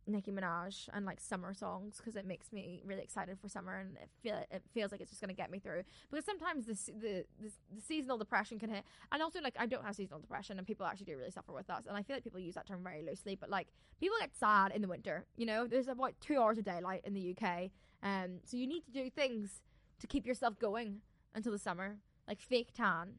Nicki 0.06 0.32
Minaj 0.32 0.88
and 0.92 1.06
like 1.06 1.20
summer 1.20 1.54
songs 1.54 1.96
because 1.98 2.16
it 2.16 2.26
makes 2.26 2.52
me 2.52 2.82
really 2.84 3.02
excited 3.02 3.38
for 3.38 3.48
summer 3.48 3.78
and 3.78 3.96
it 3.96 4.08
feel 4.22 4.36
it 4.50 4.62
feels 4.72 4.90
like 4.90 5.00
it's 5.00 5.10
just 5.10 5.20
gonna 5.20 5.32
get 5.32 5.50
me 5.50 5.58
through. 5.58 5.82
Because 6.10 6.24
sometimes 6.24 6.66
the 6.66 6.74
the 7.00 7.24
the, 7.40 7.80
seasonal 7.80 8.18
depression 8.18 8.58
can 8.58 8.70
hit, 8.70 8.84
and 9.12 9.22
also 9.22 9.40
like 9.40 9.54
I 9.58 9.66
don't 9.66 9.84
have 9.84 9.94
seasonal 9.94 10.20
depression, 10.20 10.58
and 10.58 10.66
people 10.66 10.86
actually 10.86 11.06
do 11.06 11.16
really 11.16 11.30
suffer 11.30 11.52
with 11.52 11.66
that. 11.68 11.84
And 11.86 11.96
I 11.96 12.02
feel 12.02 12.16
like 12.16 12.24
people 12.24 12.40
use 12.40 12.54
that 12.54 12.66
term 12.66 12.82
very 12.82 13.02
loosely, 13.02 13.36
but 13.36 13.50
like 13.50 13.68
people 14.00 14.16
get 14.20 14.34
sad 14.34 14.72
in 14.72 14.82
the 14.82 14.88
winter. 14.88 15.24
You 15.36 15.46
know, 15.46 15.66
there's 15.66 15.88
about 15.88 16.14
two 16.20 16.40
hours 16.40 16.58
of 16.58 16.64
daylight 16.64 17.02
in 17.04 17.14
the 17.14 17.36
UK, 17.36 17.70
um, 18.02 18.40
so 18.44 18.56
you 18.56 18.66
need 18.66 18.84
to 18.84 18.92
do 18.92 19.08
things 19.10 19.62
to 20.00 20.06
keep 20.06 20.26
yourself 20.26 20.58
going 20.58 21.00
until 21.34 21.52
the 21.52 21.58
summer, 21.58 21.98
like 22.26 22.40
fake 22.40 22.72
tan 22.74 23.14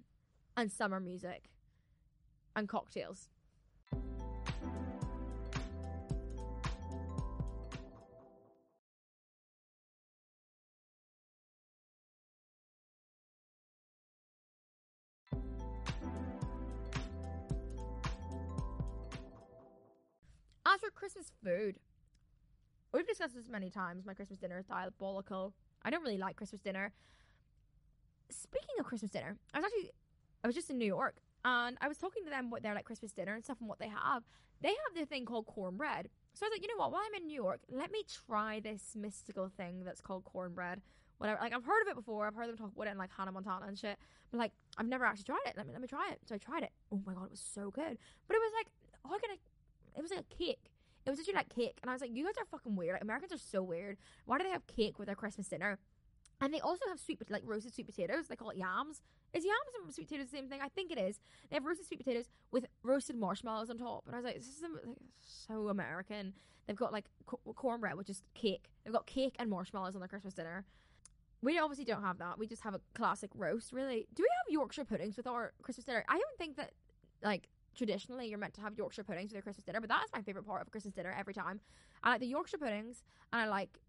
and 0.58 0.72
summer 0.72 1.00
music 1.00 1.50
and 2.56 2.68
cocktails. 2.68 3.30
For 20.80 20.90
Christmas 20.92 21.32
food, 21.44 21.76
we've 22.94 23.08
discussed 23.08 23.36
this 23.36 23.50
many 23.50 23.70
times. 23.70 24.06
My 24.06 24.14
Christmas 24.14 24.40
dinner 24.40 24.60
is 24.60 24.66
diabolical. 24.66 25.54
I 25.84 25.90
don't 25.90 26.04
really 26.04 26.18
like 26.18 26.36
Christmas 26.36 26.62
dinner. 26.62 26.94
Speaking 28.30 28.76
of 28.80 28.86
Christmas 28.86 29.12
dinner, 29.12 29.38
I 29.54 29.60
was 29.60 29.66
actually 29.66 29.92
I 30.44 30.48
was 30.48 30.56
just 30.56 30.70
in 30.70 30.78
New 30.78 30.86
York 30.86 31.16
and 31.46 31.78
I 31.82 31.88
was 31.88 31.98
talking 31.98 32.24
to 32.26 32.30
them 32.30 32.50
what 32.50 32.64
their 32.64 32.74
like 32.74 32.86
Christmas 32.86 33.12
dinner 33.12 33.34
and 33.36 33.44
stuff 33.44 33.58
and 33.60 33.70
what 33.70 33.80
they 33.80 33.90
have. 33.90 34.24
They 34.62 34.70
have 34.70 34.96
this 34.96 35.08
thing 35.08 35.26
called 35.26 35.46
cornbread. 35.46 36.10
So 36.34 36.46
I 36.46 36.50
was 36.50 36.56
like, 36.56 36.62
you 36.62 36.68
know 36.70 36.82
what? 36.82 36.92
While 36.92 37.02
I'm 37.06 37.22
in 37.22 37.28
New 37.28 37.36
York, 37.36 37.60
let 37.70 37.92
me 37.92 38.04
try 38.28 38.60
this 38.60 38.96
mystical 38.96 39.50
thing 39.50 39.84
that's 39.84 40.02
called 40.02 40.24
cornbread. 40.24 40.82
Whatever. 41.18 41.40
Like 41.42 41.54
I've 41.54 41.66
heard 41.66 41.82
of 41.82 41.90
it 41.90 41.96
before. 41.96 42.26
I've 42.28 42.36
heard 42.36 42.50
them 42.50 42.58
talk 42.58 42.72
about 42.74 42.88
it 42.88 42.92
in 42.92 42.98
like 42.98 43.12
Hannah 43.16 43.32
Montana 43.32 43.66
and 43.68 43.78
shit. 43.78 43.98
But 44.32 44.38
like 44.38 44.52
I've 44.78 44.88
never 44.88 45.06
actually 45.06 45.26
tried 45.26 45.46
it. 45.46 45.54
Let 45.56 45.68
me 45.68 45.74
let 45.74 45.82
me 45.82 45.88
try 45.88 46.10
it. 46.12 46.20
So 46.26 46.36
I 46.36 46.38
tried 46.38 46.64
it. 46.64 46.72
Oh 46.92 47.02
my 47.06 47.14
god, 47.14 47.26
it 47.26 47.32
was 47.32 47.40
so 47.54 47.72
good. 47.72 47.98
But 48.28 48.36
it 48.36 48.40
was 48.40 48.52
like, 48.58 48.68
oh, 49.06 49.10
I 49.10 49.20
gonna. 49.20 49.40
It 49.96 50.02
was 50.02 50.12
like 50.12 50.22
a 50.22 50.36
cake. 50.36 50.72
It 51.06 51.10
was 51.10 51.20
literally 51.20 51.38
like 51.38 51.54
cake, 51.54 51.80
and 51.82 51.90
I 51.90 51.94
was 51.94 52.02
like, 52.02 52.16
you 52.16 52.24
guys 52.24 52.36
are 52.40 52.46
fucking 52.46 52.76
weird. 52.76 52.94
Like 52.94 53.04
Americans 53.04 53.34
are 53.34 53.38
so 53.38 53.62
weird. 53.62 53.98
Why 54.26 54.38
do 54.38 54.46
they 54.46 54.52
have 54.52 54.66
cake 54.68 55.00
with 55.00 55.08
their 55.08 55.16
Christmas 55.16 55.48
dinner? 55.48 55.78
And 56.40 56.54
they 56.54 56.60
also 56.60 56.86
have 56.90 57.00
sweet, 57.00 57.20
like 57.30 57.44
roasted 57.46 57.74
sweet 57.74 57.88
potatoes. 57.88 58.28
They 58.28 58.36
call 58.36 58.50
it 58.50 58.58
yams. 58.58 59.02
Is 59.34 59.46
yams 59.46 59.86
and 59.86 59.94
sweet 59.94 60.08
potatoes 60.08 60.30
the 60.30 60.38
same 60.38 60.50
thing? 60.50 60.60
I 60.62 60.70
think 60.70 60.92
it 60.92 60.98
is. 60.98 61.20
They 61.50 61.56
have 61.56 61.66
roasted 61.66 61.88
sweet 61.88 62.00
potatoes 62.00 62.26
with 62.52 62.66
roasted 62.84 63.16
marshmallows 63.16 63.70
on 63.70 63.78
top. 63.78 64.04
And 64.06 64.16
I 64.16 64.20
was 64.20 64.26
like, 64.26 64.36
this 64.36 64.48
is 64.48 64.62
like, 64.62 64.72
so 65.20 65.70
American. 65.70 66.34
They've 66.68 66.76
got 66.76 66.92
like 66.92 67.06
co- 67.26 67.40
cornbread, 67.56 67.96
which 67.96 68.10
is 68.10 68.24
cake. 68.34 68.72
They've 68.84 68.94
got 68.94 69.06
cake 69.06 69.36
and 69.40 69.50
marshmallows 69.50 69.96
on 69.96 70.02
their 70.02 70.08
Christmas 70.08 70.34
dinner. 70.34 70.66
We 71.42 71.60
obviously 71.60 71.86
don't 71.86 72.04
have 72.04 72.20
that. 72.20 72.40
We 72.40 72.48
just 72.48 72.62
have 72.64 72.74
a 72.74 72.82
classic 72.94 73.30
roast, 73.36 73.74
really. 73.74 74.08
Do 74.14 74.24
we 74.24 74.30
have 74.30 74.54
Yorkshire 74.54 74.86
puddings 74.86 75.18
with 75.18 75.28
our 75.28 75.54
Christmas 75.62 75.86
dinner? 75.86 76.06
I 76.08 76.14
don't 76.14 76.38
think 76.38 76.56
that, 76.56 76.72
like, 77.22 77.50
traditionally 77.76 78.28
you're 78.28 78.38
meant 78.38 78.54
to 78.56 78.62
have 78.62 78.78
Yorkshire 78.78 79.04
puddings 79.04 79.30
with 79.30 79.34
your 79.34 79.42
Christmas 79.42 79.64
dinner, 79.64 79.82
but 79.82 79.90
that 79.90 80.04
is 80.04 80.12
my 80.14 80.22
favorite 80.22 80.46
part 80.46 80.62
of 80.62 80.72
Christmas 80.72 80.94
dinner 80.94 81.14
every 81.18 81.34
time. 81.34 81.60
I 82.04 82.12
like 82.12 82.20
the 82.22 82.28
Yorkshire 82.28 82.58
puddings, 82.58 83.04
and 83.32 83.42
I 83.42 83.48
like 83.48 83.80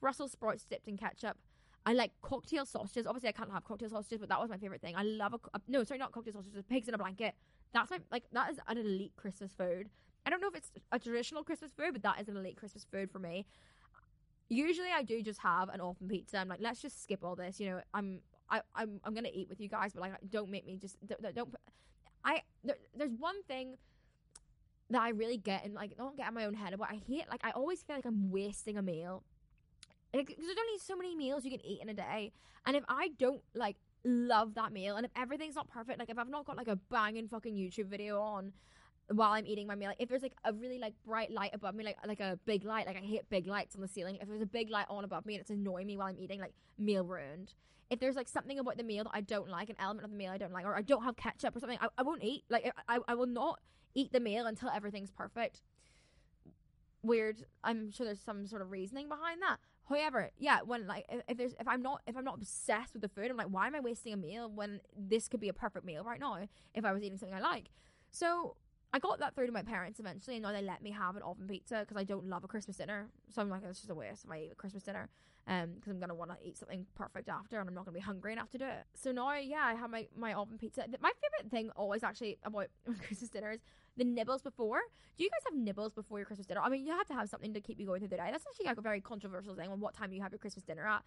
Brussels 0.00 0.32
sprouts 0.32 0.64
dipped 0.64 0.88
in 0.88 0.96
ketchup. 0.96 1.36
I 1.84 1.92
like 1.92 2.12
cocktail 2.20 2.66
sausages. 2.66 3.06
Obviously, 3.06 3.28
I 3.28 3.32
can't 3.32 3.52
have 3.52 3.64
cocktail 3.64 3.88
sausages, 3.88 4.18
but 4.18 4.28
that 4.28 4.40
was 4.40 4.50
my 4.50 4.56
favorite 4.56 4.80
thing. 4.80 4.96
I 4.96 5.04
love 5.04 5.34
a, 5.34 5.38
a 5.54 5.60
no, 5.68 5.84
sorry, 5.84 5.98
not 5.98 6.12
cocktail 6.12 6.34
sausages. 6.34 6.64
Pigs 6.68 6.88
in 6.88 6.94
a 6.94 6.98
blanket. 6.98 7.34
That's 7.72 7.90
my 7.90 7.98
like 8.10 8.24
that 8.32 8.50
is 8.50 8.58
an 8.66 8.78
elite 8.78 9.12
Christmas 9.16 9.52
food. 9.52 9.88
I 10.26 10.30
don't 10.30 10.40
know 10.40 10.48
if 10.48 10.56
it's 10.56 10.72
a 10.90 10.98
traditional 10.98 11.44
Christmas 11.44 11.70
food, 11.76 11.92
but 11.92 12.02
that 12.02 12.20
is 12.20 12.28
an 12.28 12.36
elite 12.36 12.56
Christmas 12.56 12.84
food 12.90 13.10
for 13.10 13.20
me. 13.20 13.46
Usually, 14.48 14.88
I 14.92 15.02
do 15.02 15.22
just 15.22 15.40
have 15.40 15.68
an 15.68 15.80
oven 15.80 16.08
pizza. 16.08 16.38
I'm 16.38 16.48
like, 16.48 16.60
let's 16.60 16.82
just 16.82 17.02
skip 17.02 17.22
all 17.22 17.36
this. 17.36 17.60
You 17.60 17.70
know, 17.70 17.80
I'm 17.94 18.20
I, 18.50 18.60
I'm 18.74 19.00
I'm 19.04 19.14
gonna 19.14 19.30
eat 19.32 19.48
with 19.48 19.60
you 19.60 19.68
guys, 19.68 19.92
but 19.92 20.00
like, 20.00 20.12
don't 20.28 20.50
make 20.50 20.66
me 20.66 20.76
just 20.76 20.96
don't. 21.06 21.34
don't 21.34 21.54
I 22.26 22.42
there, 22.64 22.76
there's 22.94 23.12
one 23.12 23.42
thing 23.44 23.76
that 24.90 25.00
I 25.00 25.10
really 25.10 25.38
get 25.38 25.64
and 25.64 25.74
like 25.74 25.96
don't 25.96 26.16
get 26.16 26.28
in 26.28 26.34
my 26.34 26.44
own 26.44 26.54
head 26.54 26.74
about. 26.74 26.90
I 26.90 27.00
hate 27.06 27.24
like 27.30 27.40
I 27.44 27.52
always 27.52 27.82
feel 27.82 27.96
like 27.96 28.04
I'm 28.04 28.30
wasting 28.30 28.76
a 28.76 28.82
meal. 28.82 29.22
Because 30.12 30.28
like, 30.28 30.36
there's 30.36 30.58
only 30.58 30.78
so 30.78 30.96
many 30.96 31.14
meals 31.14 31.44
you 31.44 31.50
can 31.50 31.64
eat 31.64 31.80
in 31.82 31.88
a 31.88 31.94
day, 31.94 32.32
and 32.66 32.76
if 32.76 32.84
I 32.88 33.08
don't 33.18 33.42
like 33.54 33.76
love 34.04 34.54
that 34.54 34.72
meal, 34.72 34.96
and 34.96 35.04
if 35.04 35.12
everything's 35.16 35.54
not 35.54 35.68
perfect, 35.68 35.98
like 35.98 36.10
if 36.10 36.18
I've 36.18 36.28
not 36.28 36.44
got 36.44 36.56
like 36.56 36.68
a 36.68 36.76
banging 36.76 37.28
fucking 37.28 37.54
YouTube 37.54 37.86
video 37.86 38.20
on, 38.20 38.52
while 39.12 39.32
I'm 39.32 39.46
eating 39.46 39.66
my 39.66 39.74
meal. 39.74 39.88
Like, 39.88 40.00
if 40.00 40.08
there's 40.08 40.22
like 40.22 40.34
a 40.44 40.52
really 40.52 40.78
like 40.78 40.94
bright 41.04 41.30
light 41.30 41.50
above 41.52 41.74
me, 41.74 41.84
like 41.84 41.96
like 42.06 42.20
a 42.20 42.38
big 42.44 42.64
light, 42.64 42.86
like 42.86 42.96
I 42.96 43.00
hate 43.00 43.28
big 43.30 43.46
lights 43.46 43.74
on 43.74 43.82
the 43.82 43.88
ceiling. 43.88 44.18
If 44.20 44.28
there's 44.28 44.42
a 44.42 44.46
big 44.46 44.70
light 44.70 44.86
on 44.88 45.04
above 45.04 45.26
me 45.26 45.34
and 45.34 45.40
it's 45.40 45.50
annoying 45.50 45.86
me 45.86 45.96
while 45.96 46.08
I'm 46.08 46.18
eating, 46.18 46.40
like 46.40 46.54
meal 46.78 47.04
ruined. 47.04 47.54
If 47.88 48.00
there's 48.00 48.16
like 48.16 48.28
something 48.28 48.58
about 48.58 48.76
the 48.76 48.82
meal 48.82 49.04
that 49.04 49.12
I 49.14 49.20
don't 49.20 49.48
like, 49.48 49.70
an 49.70 49.76
element 49.78 50.04
of 50.04 50.10
the 50.10 50.16
meal 50.16 50.32
I 50.32 50.38
don't 50.38 50.52
like, 50.52 50.64
or 50.64 50.76
I 50.76 50.82
don't 50.82 51.04
have 51.04 51.16
ketchup 51.16 51.54
or 51.54 51.60
something, 51.60 51.78
I, 51.80 51.88
I 51.96 52.02
won't 52.02 52.24
eat. 52.24 52.42
Like 52.50 52.72
I, 52.88 52.98
I 53.06 53.14
will 53.14 53.26
not 53.26 53.60
eat 53.94 54.12
the 54.12 54.20
meal 54.20 54.46
until 54.46 54.70
everything's 54.70 55.10
perfect. 55.10 55.62
Weird. 57.02 57.44
I'm 57.62 57.92
sure 57.92 58.04
there's 58.04 58.20
some 58.20 58.46
sort 58.48 58.62
of 58.62 58.72
reasoning 58.72 59.08
behind 59.08 59.40
that. 59.42 59.58
However, 59.88 60.30
yeah, 60.36 60.62
when 60.64 60.88
like 60.88 61.04
if, 61.08 61.22
if 61.28 61.38
there's 61.38 61.54
if 61.60 61.68
I'm 61.68 61.80
not 61.80 62.02
if 62.08 62.16
I'm 62.16 62.24
not 62.24 62.38
obsessed 62.38 62.92
with 62.92 63.02
the 63.02 63.08
food, 63.08 63.30
I'm 63.30 63.36
like, 63.36 63.46
why 63.46 63.68
am 63.68 63.76
I 63.76 63.80
wasting 63.80 64.12
a 64.12 64.16
meal 64.16 64.50
when 64.52 64.80
this 64.98 65.28
could 65.28 65.38
be 65.38 65.48
a 65.48 65.52
perfect 65.52 65.86
meal 65.86 66.02
right 66.02 66.18
now 66.18 66.38
if 66.74 66.84
I 66.84 66.92
was 66.92 67.04
eating 67.04 67.18
something 67.18 67.38
I 67.38 67.40
like? 67.40 67.70
So 68.10 68.56
I 68.96 68.98
got 68.98 69.18
that 69.18 69.34
through 69.34 69.44
to 69.44 69.52
my 69.52 69.60
parents 69.60 70.00
eventually, 70.00 70.36
and 70.36 70.42
now 70.42 70.52
they 70.52 70.62
let 70.62 70.82
me 70.82 70.90
have 70.90 71.16
an 71.16 71.22
oven 71.22 71.46
pizza 71.46 71.80
because 71.80 71.98
I 71.98 72.04
don't 72.04 72.26
love 72.30 72.44
a 72.44 72.48
Christmas 72.48 72.78
dinner. 72.78 73.10
So 73.28 73.42
I'm 73.42 73.50
like, 73.50 73.60
it's 73.68 73.80
just 73.80 73.90
a 73.90 73.94
waste 73.94 74.24
if 74.24 74.30
I 74.30 74.38
eat 74.38 74.52
a 74.52 74.54
Christmas 74.54 74.84
dinner, 74.84 75.10
um, 75.46 75.72
because 75.74 75.90
I'm 75.90 76.00
gonna 76.00 76.14
want 76.14 76.30
to 76.30 76.38
eat 76.42 76.56
something 76.56 76.86
perfect 76.94 77.28
after, 77.28 77.60
and 77.60 77.68
I'm 77.68 77.74
not 77.74 77.84
gonna 77.84 77.94
be 77.94 78.00
hungry 78.00 78.32
enough 78.32 78.48
to 78.52 78.58
do 78.58 78.64
it. 78.64 78.86
So 78.94 79.12
now, 79.12 79.34
yeah, 79.34 79.64
I 79.64 79.74
have 79.74 79.90
my 79.90 80.08
my 80.16 80.32
oven 80.32 80.56
pizza. 80.56 80.86
My 81.02 81.12
favorite 81.20 81.50
thing 81.50 81.68
always 81.76 82.02
actually 82.02 82.38
about 82.42 82.68
Christmas 83.06 83.28
dinner 83.28 83.50
is 83.50 83.60
the 83.98 84.04
nibbles 84.04 84.40
before. 84.40 84.80
Do 85.18 85.24
you 85.24 85.28
guys 85.28 85.42
have 85.44 85.58
nibbles 85.58 85.92
before 85.92 86.18
your 86.18 86.24
Christmas 86.24 86.46
dinner? 86.46 86.62
I 86.64 86.70
mean, 86.70 86.86
you 86.86 86.92
have 86.92 87.06
to 87.08 87.14
have 87.14 87.28
something 87.28 87.52
to 87.52 87.60
keep 87.60 87.78
you 87.78 87.84
going 87.84 88.00
through 88.00 88.08
the 88.08 88.16
day. 88.16 88.30
That's 88.32 88.46
actually 88.48 88.64
like 88.64 88.78
a 88.78 88.82
very 88.82 89.02
controversial 89.02 89.54
thing 89.54 89.68
on 89.68 89.78
what 89.78 89.92
time 89.92 90.10
you 90.14 90.22
have 90.22 90.32
your 90.32 90.38
Christmas 90.38 90.64
dinner 90.64 90.86
at. 90.86 91.02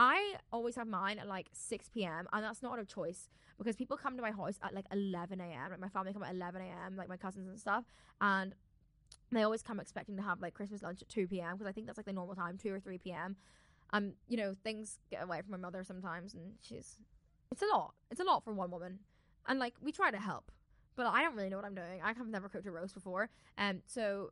I 0.00 0.36
always 0.50 0.76
have 0.76 0.86
mine 0.86 1.18
at 1.18 1.28
like 1.28 1.48
6 1.52 1.90
p.m. 1.90 2.26
and 2.32 2.42
that's 2.42 2.62
not 2.62 2.78
a 2.78 2.86
choice 2.86 3.28
because 3.58 3.76
people 3.76 3.98
come 3.98 4.16
to 4.16 4.22
my 4.22 4.30
house 4.30 4.58
at 4.62 4.74
like 4.74 4.86
11 4.90 5.42
a.m. 5.42 5.70
Like 5.70 5.78
my 5.78 5.90
family 5.90 6.14
come 6.14 6.22
at 6.22 6.34
11 6.34 6.62
a.m. 6.62 6.96
Like 6.96 7.10
my 7.10 7.18
cousins 7.18 7.46
and 7.46 7.60
stuff, 7.60 7.84
and 8.18 8.54
they 9.30 9.42
always 9.42 9.62
come 9.62 9.78
expecting 9.78 10.16
to 10.16 10.22
have 10.22 10.40
like 10.40 10.54
Christmas 10.54 10.82
lunch 10.82 11.02
at 11.02 11.10
2 11.10 11.28
p.m. 11.28 11.52
because 11.52 11.66
I 11.68 11.72
think 11.72 11.86
that's 11.86 11.98
like 11.98 12.06
the 12.06 12.14
normal 12.14 12.34
time, 12.34 12.56
2 12.56 12.72
or 12.72 12.80
3 12.80 12.96
p.m. 12.96 13.36
Um, 13.92 14.14
you 14.26 14.38
know, 14.38 14.56
things 14.64 15.00
get 15.10 15.22
away 15.22 15.42
from 15.42 15.50
my 15.50 15.58
mother 15.58 15.84
sometimes, 15.84 16.32
and 16.32 16.54
she's 16.62 16.96
it's 17.52 17.60
a 17.60 17.66
lot. 17.66 17.92
It's 18.10 18.20
a 18.20 18.24
lot 18.24 18.42
for 18.42 18.54
one 18.54 18.70
woman, 18.70 19.00
and 19.48 19.58
like 19.58 19.74
we 19.82 19.92
try 19.92 20.10
to 20.10 20.18
help, 20.18 20.50
but 20.96 21.04
I 21.04 21.22
don't 21.22 21.36
really 21.36 21.50
know 21.50 21.56
what 21.56 21.66
I'm 21.66 21.74
doing. 21.74 22.00
I 22.02 22.14
have 22.14 22.26
never 22.26 22.48
cooked 22.48 22.66
a 22.66 22.70
roast 22.70 22.94
before, 22.94 23.28
and 23.58 23.76
um, 23.76 23.82
so 23.86 24.30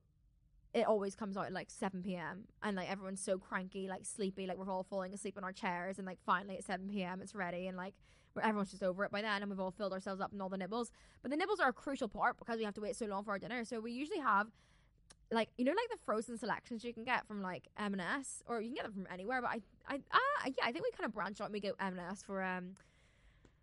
it 0.75 0.87
always 0.87 1.15
comes 1.15 1.37
out 1.37 1.47
at 1.47 1.53
like 1.53 1.71
7 1.71 2.03
p.m. 2.03 2.45
and 2.63 2.77
like 2.77 2.91
everyone's 2.91 3.21
so 3.21 3.39
cranky, 3.39 3.89
like 3.89 4.05
sleepy, 4.05 4.47
like 4.47 4.59
we're 4.59 4.71
all 4.71 4.83
falling 4.83 5.15
asleep 5.15 5.39
in 5.39 5.45
our 5.45 5.53
chairs, 5.53 5.99
and 5.99 6.07
like 6.07 6.19
finally 6.25 6.57
at 6.57 6.65
7 6.65 6.89
p.m. 6.89 7.21
it's 7.23 7.35
ready, 7.35 7.67
and 7.67 7.77
like 7.77 7.95
everyone's 8.43 8.71
just 8.71 8.83
over 8.83 9.05
it 9.05 9.11
by 9.11 9.23
then, 9.23 9.43
and 9.43 9.51
we've 9.51 9.61
all 9.61 9.71
filled 9.71 9.93
ourselves 9.93 10.21
up 10.21 10.33
in 10.33 10.41
all 10.41 10.49
the 10.49 10.59
nibbles. 10.59 10.91
But 11.23 11.31
the 11.31 11.37
nibbles 11.37 11.61
are 11.61 11.69
a 11.69 11.73
crucial 11.73 12.09
part 12.09 12.39
because 12.39 12.59
we 12.59 12.65
have 12.65 12.75
to 12.75 12.81
wait 12.81 12.97
so 12.97 13.07
long 13.07 13.25
for 13.25 13.31
our 13.31 13.39
dinner. 13.39 13.65
So 13.65 13.81
we 13.81 13.93
usually 13.93 14.21
have 14.21 14.49
like 15.31 15.51
you 15.59 15.65
know 15.65 15.73
like 15.73 15.91
the 15.91 16.03
frozen 16.05 16.39
selections 16.39 16.85
you 16.85 16.95
can 16.95 17.05
get 17.05 17.27
from 17.27 17.43
like 17.43 17.69
M&S 17.79 18.43
or 18.47 18.63
you 18.63 18.69
can 18.69 18.77
get 18.77 18.85
them 18.85 18.93
from 18.93 19.07
anywhere. 19.13 19.43
But 19.43 19.51
I 19.51 19.61
I 19.89 19.95
uh, 19.97 20.19
yeah 20.47 20.65
I 20.65 20.73
think 20.73 20.85
we 20.85 20.91
kind 20.91 21.07
of 21.07 21.15
branch 21.15 21.41
out 21.41 21.45
and 21.45 21.53
we 21.53 21.61
go 21.61 21.73
M&S 21.81 22.23
for 22.23 22.43
um 22.43 22.77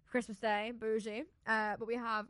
Christmas 0.10 0.40
Day 0.40 0.72
bougie. 0.78 1.24
Uh, 1.48 1.76
but 1.78 1.88
we 1.88 1.96
have 1.96 2.28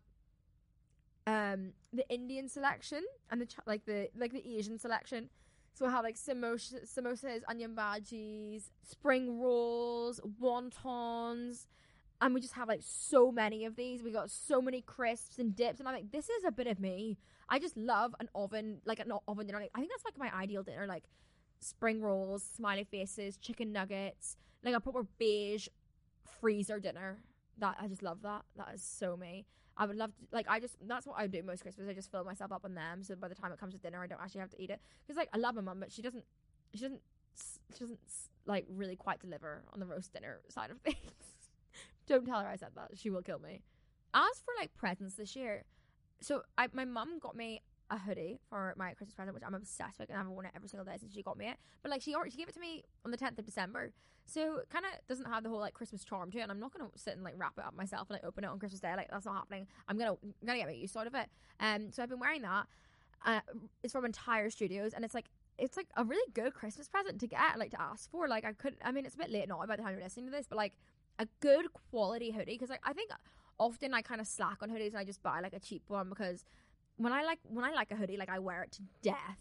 um 1.28 1.72
the 1.92 2.08
Indian 2.10 2.48
selection 2.48 3.04
and 3.32 3.42
the 3.42 3.48
like 3.66 3.86
the 3.86 4.10
like 4.18 4.32
the 4.32 4.58
Asian 4.58 4.78
selection. 4.80 5.30
So 5.74 5.84
we'll 5.84 5.94
have 5.94 6.06
like 6.06 6.16
samosas, 6.16 7.42
onion 7.50 7.76
bhajis, 7.76 8.70
spring 8.84 9.42
rolls, 9.42 10.22
wontons, 10.42 11.66
and 12.22 12.34
we 12.34 12.40
just 12.40 12.54
have 12.54 12.70
like 12.70 12.80
so 12.82 13.30
many 13.30 13.66
of 13.66 13.76
these. 13.76 14.02
We 14.02 14.12
got 14.12 14.32
so 14.32 14.62
many 14.62 14.82
crisps 14.82 15.38
and 15.38 15.54
dips, 15.54 15.80
and 15.80 15.90
I'm 15.90 15.96
like, 15.96 16.12
this 16.12 16.30
is 16.30 16.46
a 16.46 16.52
bit 16.52 16.68
of 16.68 16.80
me. 16.80 17.18
I 17.50 17.60
just 17.60 17.76
love 17.76 18.16
an 18.22 18.30
oven, 18.34 18.82
like 18.86 19.00
an 19.00 19.12
oven 19.28 19.48
dinner. 19.48 19.60
Like, 19.60 19.72
I 19.76 19.80
think 19.80 19.92
that's 19.92 20.06
like 20.06 20.18
my 20.18 20.34
ideal 20.34 20.64
dinner, 20.64 20.88
like 20.88 21.04
spring 21.60 22.02
rolls, 22.02 22.44
smiley 22.44 22.86
faces, 22.86 23.38
chicken 23.38 23.74
nuggets, 23.74 24.38
like 24.64 24.76
a 24.76 24.80
proper 24.80 25.06
beige 25.18 25.68
freezer 26.40 26.80
dinner. 26.80 27.18
That 27.58 27.78
I 27.82 27.88
just 27.88 28.02
love 28.02 28.22
that. 28.24 28.44
That 28.56 28.70
is 28.74 28.82
so 28.82 29.18
me. 29.18 29.46
I 29.78 29.86
would 29.86 29.98
love 29.98 30.12
to 30.16 30.24
like 30.32 30.46
I 30.50 30.60
just 30.60 30.76
that's 30.88 31.06
what 31.06 31.18
I 31.18 31.28
do 31.28 31.44
most 31.44 31.62
Christmas. 31.62 31.88
I 31.90 31.94
just 31.94 32.12
fill 32.12 32.24
myself 32.24 32.52
up 32.52 32.64
on 32.66 32.76
them, 32.76 33.04
so 33.04 33.16
by 33.16 33.28
the 33.28 33.36
time 33.36 33.52
it 33.52 33.60
comes 33.60 33.74
to 33.74 33.80
dinner, 33.80 34.02
I 34.02 34.08
don't 34.08 34.22
actually 34.22 34.42
have 34.42 34.50
to 34.52 34.62
eat 34.62 34.70
it. 34.70 34.80
Because 35.06 35.18
like 35.18 35.30
I 35.34 35.38
love 35.38 35.56
my 35.56 35.62
mum, 35.62 35.80
but 35.80 35.92
she 35.92 36.02
doesn't, 36.02 36.24
she 36.74 36.82
doesn't, 36.82 37.02
she 37.74 37.80
doesn't 37.80 38.00
like 38.46 38.66
really 38.70 38.96
quite 38.96 39.20
deliver 39.20 39.64
on 39.74 39.80
the 39.80 39.86
roast 39.86 40.14
dinner 40.14 40.40
side 40.50 40.72
of 40.72 40.80
things. 40.82 40.98
don't 42.08 42.26
tell 42.26 42.40
her 42.40 42.48
I 42.48 42.56
said 42.56 42.70
that; 42.76 42.92
she 42.96 43.10
will 43.10 43.22
kill 43.22 43.40
me. 43.40 43.62
As 44.14 44.42
for 44.46 44.54
like 44.58 44.74
presents 44.76 45.16
this 45.16 45.36
year, 45.36 45.64
so 46.22 46.44
I 46.58 46.68
my 46.72 46.86
mum 46.86 47.20
got 47.20 47.36
me 47.36 47.62
a 47.90 47.98
hoodie 47.98 48.40
for 48.50 48.74
my 48.78 48.94
Christmas 48.94 49.14
present, 49.14 49.34
which 49.34 49.44
I'm 49.46 49.54
obsessed 49.54 50.00
with, 50.00 50.10
and 50.10 50.18
I've 50.18 50.28
worn 50.28 50.46
it 50.46 50.52
every 50.56 50.70
single 50.70 50.86
day 50.86 50.98
since 51.00 51.14
she 51.14 51.22
got 51.22 51.38
me 51.38 51.48
it. 51.48 51.58
But 51.82 51.92
like 51.92 52.02
she 52.02 52.16
already, 52.16 52.32
she 52.32 52.38
gave 52.38 52.50
it 52.50 52.54
to 52.56 52.60
me 52.60 52.84
on 53.04 53.12
the 53.12 53.18
10th 53.18 53.38
of 53.40 53.46
December, 53.46 53.92
so 54.26 54.58
it 54.58 54.70
kind 54.70 54.86
of 54.86 54.92
doesn't 55.08 55.26
have 55.26 55.44
the 55.44 55.50
whole 55.50 55.60
like 55.60 55.74
Christmas 55.74 56.04
charm 56.04 56.32
to 56.32 56.40
it. 56.40 56.42
And 56.42 56.52
I'm 56.52 56.60
not 56.60 56.74
gonna 56.74 56.90
sit 56.96 57.14
and 57.16 57.24
like 57.24 57.36
wrap 57.38 57.54
it 57.58 57.64
up 57.64 57.76
myself 57.76 58.10
and 58.10 58.16
like 58.16 58.26
open 58.26 58.44
it 58.44 58.48
on 58.48 58.60
Christmas 58.60 58.80
Day. 58.80 58.94
Like 58.96 59.10
that's 59.12 59.26
not 59.26 59.36
happening. 59.36 59.68
I'm 59.88 59.98
gonna 59.98 60.12
I'm 60.24 60.34
gonna 60.46 60.60
get 60.60 60.68
my 60.68 60.74
use 60.74 60.96
out 60.96 61.08
of 61.08 61.16
it. 61.16 61.30
Um, 61.60 61.92
so 61.92 62.04
I've 62.04 62.10
been 62.10 62.20
wearing 62.20 62.42
that. 62.42 62.68
Uh, 63.26 63.40
it's 63.84 63.94
from 63.94 64.06
Entire 64.06 64.50
Studios, 64.50 64.94
and 64.94 65.06
it's 65.06 65.14
like 65.14 65.26
it's 65.58 65.78
like 65.78 65.88
a 65.96 66.04
really 66.04 66.30
good 66.34 66.54
Christmas 66.54 66.88
present 66.88 67.20
to 67.22 67.28
get, 67.28 67.58
like 67.58 67.72
to 67.72 67.82
ask 67.82 68.10
for. 68.12 68.28
Like 68.28 68.46
I 68.46 68.54
could, 68.54 68.76
I 68.84 68.92
mean, 68.92 69.06
it's 69.06 69.16
a 69.16 69.18
bit 69.18 69.32
late 69.32 69.48
now 69.48 69.64
by 69.66 69.76
the 69.76 69.84
time 69.84 69.94
you're 69.94 70.04
listening 70.04 70.26
to 70.26 70.32
this, 70.32 70.48
but 70.48 70.58
like 70.58 70.74
a 71.20 71.28
good 71.40 71.68
quality 71.92 72.32
hoodie 72.32 72.54
because 72.54 72.70
like 72.70 72.82
I 72.84 72.94
think 72.94 73.12
often 73.60 73.94
I 73.94 74.02
kind 74.02 74.20
of 74.20 74.28
slack 74.28 74.58
on 74.62 74.70
hoodies 74.70 74.90
and 74.90 74.98
I 74.98 75.04
just 75.06 75.24
buy 75.24 75.40
like 75.40 75.54
a 75.54 75.60
cheap 75.60 75.84
one 75.88 76.10
because 76.10 76.44
when 76.98 77.14
I 77.14 77.24
like 77.24 77.40
when 77.44 77.66
I 77.66 77.72
like 77.74 77.92
a 77.92 77.96
hoodie, 77.96 78.18
like 78.18 78.30
I 78.30 78.40
wear 78.40 78.64
it 78.64 78.72
to 78.74 78.82
death, 79.02 79.40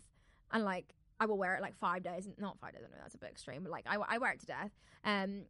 and 0.52 0.64
like 0.64 0.87
I 1.20 1.26
will 1.26 1.38
wear 1.38 1.54
it 1.54 1.62
like 1.62 1.76
five 1.76 2.02
days, 2.02 2.28
not 2.38 2.58
five 2.58 2.73
days. 2.73 2.82
I 2.84 2.88
know 2.88 2.96
that's 3.00 3.14
a 3.14 3.18
bit 3.18 3.30
extreme, 3.30 3.62
but 3.62 3.70
like 3.70 3.87
I, 3.88 3.96
I 4.08 4.18
wear 4.18 4.32
it 4.32 4.40
to 4.40 4.46
death. 4.46 4.70
Um, 5.04 5.42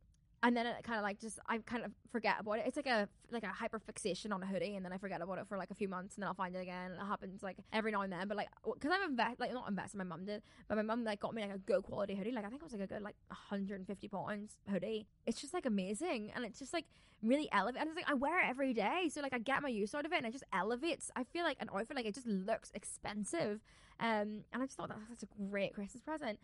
and 0.45 0.55
then 0.55 0.67
it 0.67 0.85
kind 0.85 0.99
of 0.99 1.03
like 1.03 1.19
just 1.19 1.39
I 1.49 1.57
kind 1.59 1.85
of 1.85 1.93
forget 2.13 2.37
about 2.39 2.59
it. 2.59 2.65
It's 2.67 2.77
like 2.77 2.87
a 2.87 3.09
like 3.31 3.45
a 3.45 3.49
hyper 3.49 3.79
fixation 3.79 4.31
on 4.31 4.43
a 4.43 4.47
hoodie, 4.47 4.77
and 4.77 4.85
then 4.85 4.93
I 4.93 4.99
forget 4.99 5.23
about 5.23 5.39
it 5.39 5.47
for 5.49 5.57
like 5.57 5.71
a 5.71 5.75
few 5.75 5.89
months, 5.89 6.17
and 6.17 6.23
then 6.23 6.29
I'll 6.29 6.35
find 6.35 6.55
it 6.55 6.61
again. 6.61 6.93
And 6.93 7.01
it 7.01 7.07
happens 7.07 7.43
like 7.43 7.57
every 7.73 7.91
now 7.91 8.03
and 8.03 8.13
then, 8.13 8.29
but 8.29 8.37
like 8.37 8.49
because 8.63 8.91
I'm 8.93 9.11
invest 9.11 9.41
like 9.41 9.55
not 9.55 9.71
invested, 9.71 9.97
my 9.97 10.05
mum 10.05 10.27
did, 10.27 10.43
but 10.69 10.77
my 10.77 10.83
mum 10.83 11.03
like 11.03 11.21
got 11.21 11.35
me 11.35 11.41
like 11.41 11.55
a 11.55 11.59
good 11.59 11.83
quality 11.83 12.15
hoodie. 12.15 12.31
Like 12.31 12.45
I 12.45 12.51
think 12.51 12.61
it 12.61 12.65
was 12.65 12.75
like 12.75 12.83
a 12.83 12.87
good 12.87 13.01
like 13.03 13.17
150 13.29 14.09
pounds 14.09 14.59
hoodie. 14.71 15.07
It's 15.25 15.41
just 15.41 15.55
like 15.55 15.65
amazing, 15.65 16.31
and 16.37 16.45
it's 16.45 16.59
just 16.59 16.75
like 16.75 16.85
really 17.23 17.49
elevate. 17.51 17.81
And 17.81 17.89
it's 17.89 17.97
like 17.97 18.11
I 18.11 18.15
wear 18.15 18.43
it 18.43 18.47
every 18.47 18.75
day, 18.75 19.09
so 19.11 19.23
like 19.23 19.33
I 19.33 19.39
get 19.39 19.63
my 19.63 19.71
use 19.71 19.95
out 19.95 20.05
of 20.05 20.13
it, 20.13 20.17
and 20.17 20.27
it 20.27 20.33
just 20.33 20.45
elevates. 20.53 21.11
I 21.17 21.25
feel 21.25 21.45
like 21.45 21.57
an 21.61 21.71
outfit 21.75 21.97
like 21.97 22.05
it 22.05 22.15
just 22.15 22.27
looks 22.27 22.71
expensive, 22.75 23.63
um, 23.99 24.45
and 24.53 24.63
I 24.63 24.67
just 24.67 24.77
thought 24.77 24.91
that 24.91 24.99
such 25.09 25.23
a 25.23 25.49
great 25.51 25.73
Christmas 25.73 26.03
present. 26.03 26.39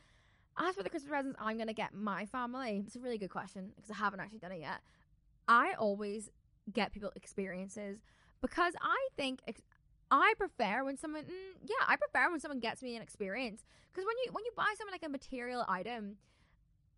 As 0.59 0.75
for 0.75 0.83
the 0.83 0.91
Christmas 0.91 1.11
presents 1.11 1.39
I'm 1.41 1.57
going 1.57 1.69
to 1.69 1.75
get 1.75 1.95
my 1.95 2.27
family, 2.27 2.83
it's 2.87 2.97
a 2.97 3.01
really 3.01 3.19
good 3.19 3.31
question 3.31 3.73
because 3.77 3.91
I 3.91 3.95
haven't 3.95 4.21
actually 4.21 4.41
done 4.41 4.53
it 4.53 4.61
yet. 4.61 4.81
I 5.49 5.73
always 5.79 6.31
get 6.73 6.93
people 6.93 7.11
experiences 7.17 7.99
because 8.41 8.75
I 8.81 9.09
think 9.17 9.41
ex- 9.49 9.63
I 10.11 10.35
prefer 10.37 10.85
when 10.85 10.97
someone, 10.97 11.23
mm, 11.23 11.57
yeah, 11.65 11.85
I 11.87 11.97
prefer 11.97 12.31
when 12.31 12.41
someone 12.41 12.61
gets 12.61 12.83
me 12.83 12.97
an 12.97 13.03
experience 13.03 13.63
because 13.91 14.05
when 14.05 14.17
you 14.25 14.33
when 14.33 14.45
you 14.45 14.53
buy 14.57 14.75
someone 14.77 14.93
like 14.93 15.05
a 15.05 15.09
material 15.09 15.65
item, 15.69 16.17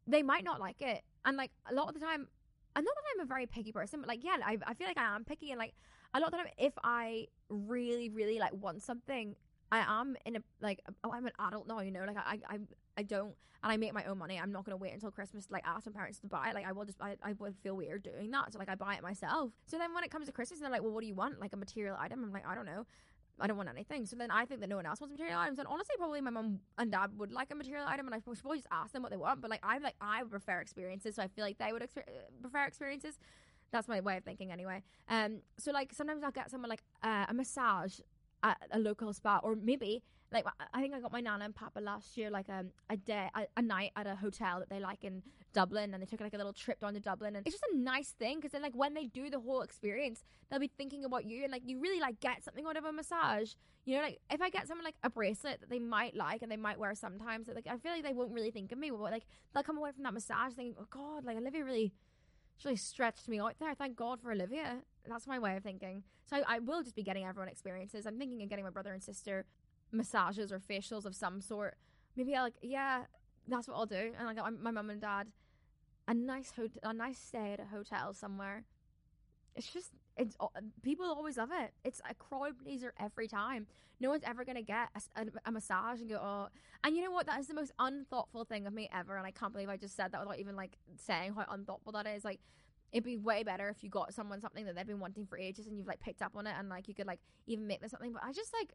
they 0.06 0.22
might 0.22 0.44
not 0.44 0.60
like 0.60 0.80
it, 0.80 1.02
and 1.24 1.36
like 1.36 1.50
a 1.70 1.74
lot 1.74 1.88
of 1.88 1.94
the 1.94 2.00
time, 2.00 2.26
and 2.74 2.84
not 2.84 2.94
that 2.94 3.02
I'm 3.14 3.20
a 3.20 3.28
very 3.28 3.46
picky 3.46 3.72
person, 3.72 4.00
but 4.00 4.08
like 4.08 4.24
yeah, 4.24 4.36
I 4.44 4.58
I 4.66 4.74
feel 4.74 4.86
like 4.86 4.98
I 4.98 5.14
am 5.14 5.24
picky, 5.24 5.50
and 5.50 5.58
like 5.58 5.74
a 6.14 6.20
lot 6.20 6.26
of 6.26 6.32
the 6.32 6.38
time, 6.38 6.46
if 6.58 6.72
I 6.82 7.28
really 7.48 8.08
really 8.08 8.38
like 8.38 8.52
want 8.54 8.82
something, 8.82 9.36
I 9.70 9.78
am 10.00 10.16
in 10.24 10.36
a 10.36 10.40
like 10.60 10.80
oh 11.04 11.12
I'm 11.12 11.26
an 11.26 11.32
adult 11.38 11.68
now, 11.68 11.80
you 11.80 11.90
know, 11.90 12.04
like 12.06 12.16
I 12.16 12.38
I 12.48 12.58
I 12.96 13.02
don't, 13.02 13.34
and 13.62 13.72
I 13.72 13.76
make 13.76 13.94
my 13.94 14.04
own 14.04 14.18
money. 14.18 14.38
I'm 14.38 14.52
not 14.52 14.64
gonna 14.64 14.76
wait 14.76 14.92
until 14.92 15.10
Christmas 15.10 15.46
to, 15.46 15.52
like 15.52 15.64
ask 15.66 15.86
my 15.86 15.92
parents 15.92 16.18
to 16.20 16.26
buy 16.26 16.50
it. 16.50 16.54
Like 16.54 16.66
I 16.66 16.72
will 16.72 16.84
just, 16.84 17.00
I, 17.00 17.16
I 17.22 17.32
would 17.34 17.56
feel 17.62 17.76
weird 17.76 18.02
doing 18.02 18.30
that. 18.32 18.52
So 18.52 18.58
like 18.58 18.68
I 18.68 18.74
buy 18.74 18.94
it 18.94 19.02
myself. 19.02 19.52
So 19.66 19.78
then 19.78 19.94
when 19.94 20.04
it 20.04 20.10
comes 20.10 20.26
to 20.26 20.32
Christmas, 20.32 20.60
they're 20.60 20.70
like, 20.70 20.82
well, 20.82 20.92
what 20.92 21.02
do 21.02 21.06
you 21.06 21.14
want? 21.14 21.40
Like 21.40 21.52
a 21.52 21.56
material 21.56 21.96
item? 21.98 22.22
I'm 22.22 22.32
like, 22.32 22.46
I 22.46 22.54
don't 22.54 22.66
know. 22.66 22.86
I 23.40 23.46
don't 23.46 23.56
want 23.56 23.68
anything. 23.68 24.06
So 24.06 24.14
then 24.14 24.30
I 24.30 24.44
think 24.44 24.60
that 24.60 24.68
no 24.68 24.76
one 24.76 24.86
else 24.86 25.00
wants 25.00 25.12
material 25.12 25.38
items. 25.38 25.58
And 25.58 25.66
honestly, 25.66 25.94
probably 25.96 26.20
my 26.20 26.30
mom 26.30 26.60
and 26.78 26.92
dad 26.92 27.10
would 27.16 27.32
like 27.32 27.50
a 27.50 27.54
material 27.54 27.86
item, 27.88 28.06
and 28.06 28.14
I 28.14 28.18
should 28.18 28.40
probably 28.40 28.58
just 28.58 28.68
ask 28.70 28.92
them 28.92 29.02
what 29.02 29.10
they 29.10 29.16
want. 29.16 29.40
But 29.40 29.50
like 29.50 29.60
I 29.62 29.78
like 29.78 29.94
I 30.00 30.22
prefer 30.22 30.60
experiences, 30.60 31.16
so 31.16 31.22
I 31.22 31.28
feel 31.28 31.44
like 31.44 31.58
they 31.58 31.72
would 31.72 31.82
exper- 31.82 32.04
prefer 32.40 32.64
experiences. 32.64 33.18
That's 33.72 33.88
my 33.88 34.00
way 34.00 34.18
of 34.18 34.24
thinking, 34.24 34.52
anyway. 34.52 34.82
Um, 35.08 35.38
so 35.58 35.72
like 35.72 35.92
sometimes 35.94 36.22
I'll 36.22 36.30
get 36.30 36.50
someone 36.50 36.68
like 36.68 36.82
uh, 37.02 37.24
a 37.28 37.34
massage 37.34 38.00
at 38.42 38.58
a 38.70 38.78
local 38.78 39.12
spa, 39.12 39.40
or 39.42 39.56
maybe 39.56 40.02
like 40.32 40.46
I 40.72 40.80
think 40.80 40.94
I 40.94 41.00
got 41.00 41.12
my 41.12 41.20
nana 41.20 41.44
and 41.44 41.54
papa 41.54 41.80
last 41.80 42.16
year 42.16 42.30
like 42.30 42.48
um, 42.48 42.70
a 42.88 42.96
day 42.96 43.28
a, 43.34 43.46
a, 43.56 43.62
night 43.62 43.92
at 43.96 44.06
a 44.06 44.16
hotel 44.16 44.60
that 44.60 44.70
they 44.70 44.80
like 44.80 45.04
in 45.04 45.22
Dublin 45.52 45.92
and 45.92 46.02
they 46.02 46.06
took 46.06 46.20
like 46.20 46.32
a 46.32 46.36
little 46.36 46.52
trip 46.52 46.80
down 46.80 46.94
to 46.94 47.00
Dublin 47.00 47.36
and 47.36 47.46
it's 47.46 47.54
just 47.54 47.72
a 47.72 47.76
nice 47.76 48.10
thing 48.10 48.36
because 48.36 48.52
then 48.52 48.62
like 48.62 48.74
when 48.74 48.94
they 48.94 49.04
do 49.04 49.28
the 49.28 49.38
whole 49.38 49.62
experience 49.62 50.24
they'll 50.50 50.58
be 50.60 50.70
thinking 50.78 51.04
about 51.04 51.24
you 51.24 51.42
and 51.42 51.52
like 51.52 51.62
you 51.66 51.78
really 51.80 52.00
like 52.00 52.18
get 52.20 52.42
something 52.42 52.66
out 52.66 52.76
of 52.76 52.84
a 52.84 52.92
massage. 52.92 53.52
You 53.84 53.96
know 53.96 54.02
like 54.02 54.20
if 54.30 54.40
I 54.40 54.48
get 54.48 54.68
someone 54.68 54.84
like 54.84 54.94
a 55.02 55.10
bracelet 55.10 55.60
that 55.60 55.68
they 55.68 55.78
might 55.78 56.16
like 56.16 56.42
and 56.42 56.50
they 56.50 56.56
might 56.56 56.78
wear 56.78 56.94
sometimes 56.94 57.48
like 57.48 57.66
I 57.66 57.76
feel 57.76 57.92
like 57.92 58.04
they 58.04 58.14
won't 58.14 58.32
really 58.32 58.50
think 58.50 58.72
of 58.72 58.78
me 58.78 58.90
but 58.90 59.00
like 59.00 59.24
they'll 59.52 59.62
come 59.62 59.78
away 59.78 59.90
from 59.92 60.04
that 60.04 60.14
massage 60.14 60.54
thinking 60.54 60.76
oh 60.80 60.86
god 60.90 61.24
like 61.24 61.36
Olivia 61.36 61.64
really 61.64 61.92
she 62.56 62.68
really 62.68 62.76
stretched 62.76 63.28
me 63.28 63.40
out 63.40 63.54
there 63.58 63.74
thank 63.74 63.96
God 63.96 64.20
for 64.20 64.32
Olivia 64.32 64.78
that's 65.08 65.26
my 65.26 65.38
way 65.38 65.56
of 65.56 65.62
thinking 65.62 66.02
so 66.24 66.36
I, 66.36 66.56
I 66.56 66.58
will 66.60 66.82
just 66.82 66.94
be 66.94 67.02
getting 67.02 67.24
everyone 67.24 67.48
experiences 67.48 68.06
I'm 68.06 68.18
thinking 68.18 68.42
of 68.42 68.48
getting 68.48 68.64
my 68.64 68.70
brother 68.70 68.92
and 68.92 69.02
sister 69.02 69.46
massages 69.92 70.52
or 70.52 70.58
facials 70.58 71.04
of 71.04 71.14
some 71.14 71.40
sort. 71.40 71.76
Maybe 72.16 72.34
I 72.34 72.42
like, 72.42 72.54
yeah, 72.62 73.04
that's 73.46 73.68
what 73.68 73.76
I'll 73.76 73.86
do. 73.86 74.12
And 74.18 74.28
I 74.28 74.34
got 74.34 74.60
my 74.60 74.70
mum 74.70 74.90
and 74.90 75.00
dad 75.00 75.28
a 76.08 76.14
nice 76.14 76.52
hotel, 76.56 76.80
a 76.82 76.92
nice 76.92 77.18
stay 77.18 77.52
at 77.52 77.60
a 77.60 77.66
hotel 77.66 78.12
somewhere. 78.12 78.64
It's 79.54 79.72
just, 79.72 79.92
it's 80.16 80.36
people 80.82 81.06
always 81.06 81.36
love 81.36 81.50
it. 81.52 81.72
It's 81.84 82.00
a 82.08 82.14
crowd 82.14 82.58
pleaser 82.62 82.92
every 83.00 83.28
time. 83.28 83.66
No 84.00 84.10
one's 84.10 84.24
ever 84.24 84.44
gonna 84.44 84.62
get 84.62 84.88
a, 84.94 85.22
a, 85.22 85.26
a, 85.46 85.52
massage 85.52 86.00
and 86.00 86.10
go, 86.10 86.16
oh. 86.16 86.48
And 86.84 86.96
you 86.96 87.02
know 87.02 87.10
what? 87.10 87.26
That 87.26 87.40
is 87.40 87.46
the 87.46 87.54
most 87.54 87.72
unthoughtful 87.78 88.44
thing 88.44 88.66
of 88.66 88.72
me 88.72 88.88
ever. 88.92 89.16
And 89.16 89.26
I 89.26 89.30
can't 89.30 89.52
believe 89.52 89.68
I 89.68 89.76
just 89.76 89.96
said 89.96 90.12
that 90.12 90.20
without 90.20 90.38
even 90.38 90.56
like 90.56 90.76
saying 90.96 91.34
how 91.34 91.44
unthoughtful 91.48 91.92
that 91.92 92.06
is. 92.06 92.24
Like, 92.24 92.40
it'd 92.90 93.04
be 93.04 93.16
way 93.16 93.42
better 93.42 93.68
if 93.68 93.82
you 93.82 93.90
got 93.90 94.12
someone 94.12 94.40
something 94.40 94.66
that 94.66 94.74
they've 94.74 94.86
been 94.86 95.00
wanting 95.00 95.26
for 95.26 95.38
ages 95.38 95.66
and 95.66 95.78
you've 95.78 95.86
like 95.86 96.00
picked 96.00 96.20
up 96.20 96.32
on 96.36 96.46
it 96.46 96.54
and 96.58 96.68
like 96.68 96.88
you 96.88 96.94
could 96.94 97.06
like 97.06 97.20
even 97.46 97.66
make 97.66 97.80
them 97.80 97.88
something. 97.88 98.12
But 98.12 98.22
I 98.24 98.32
just 98.32 98.52
like 98.52 98.74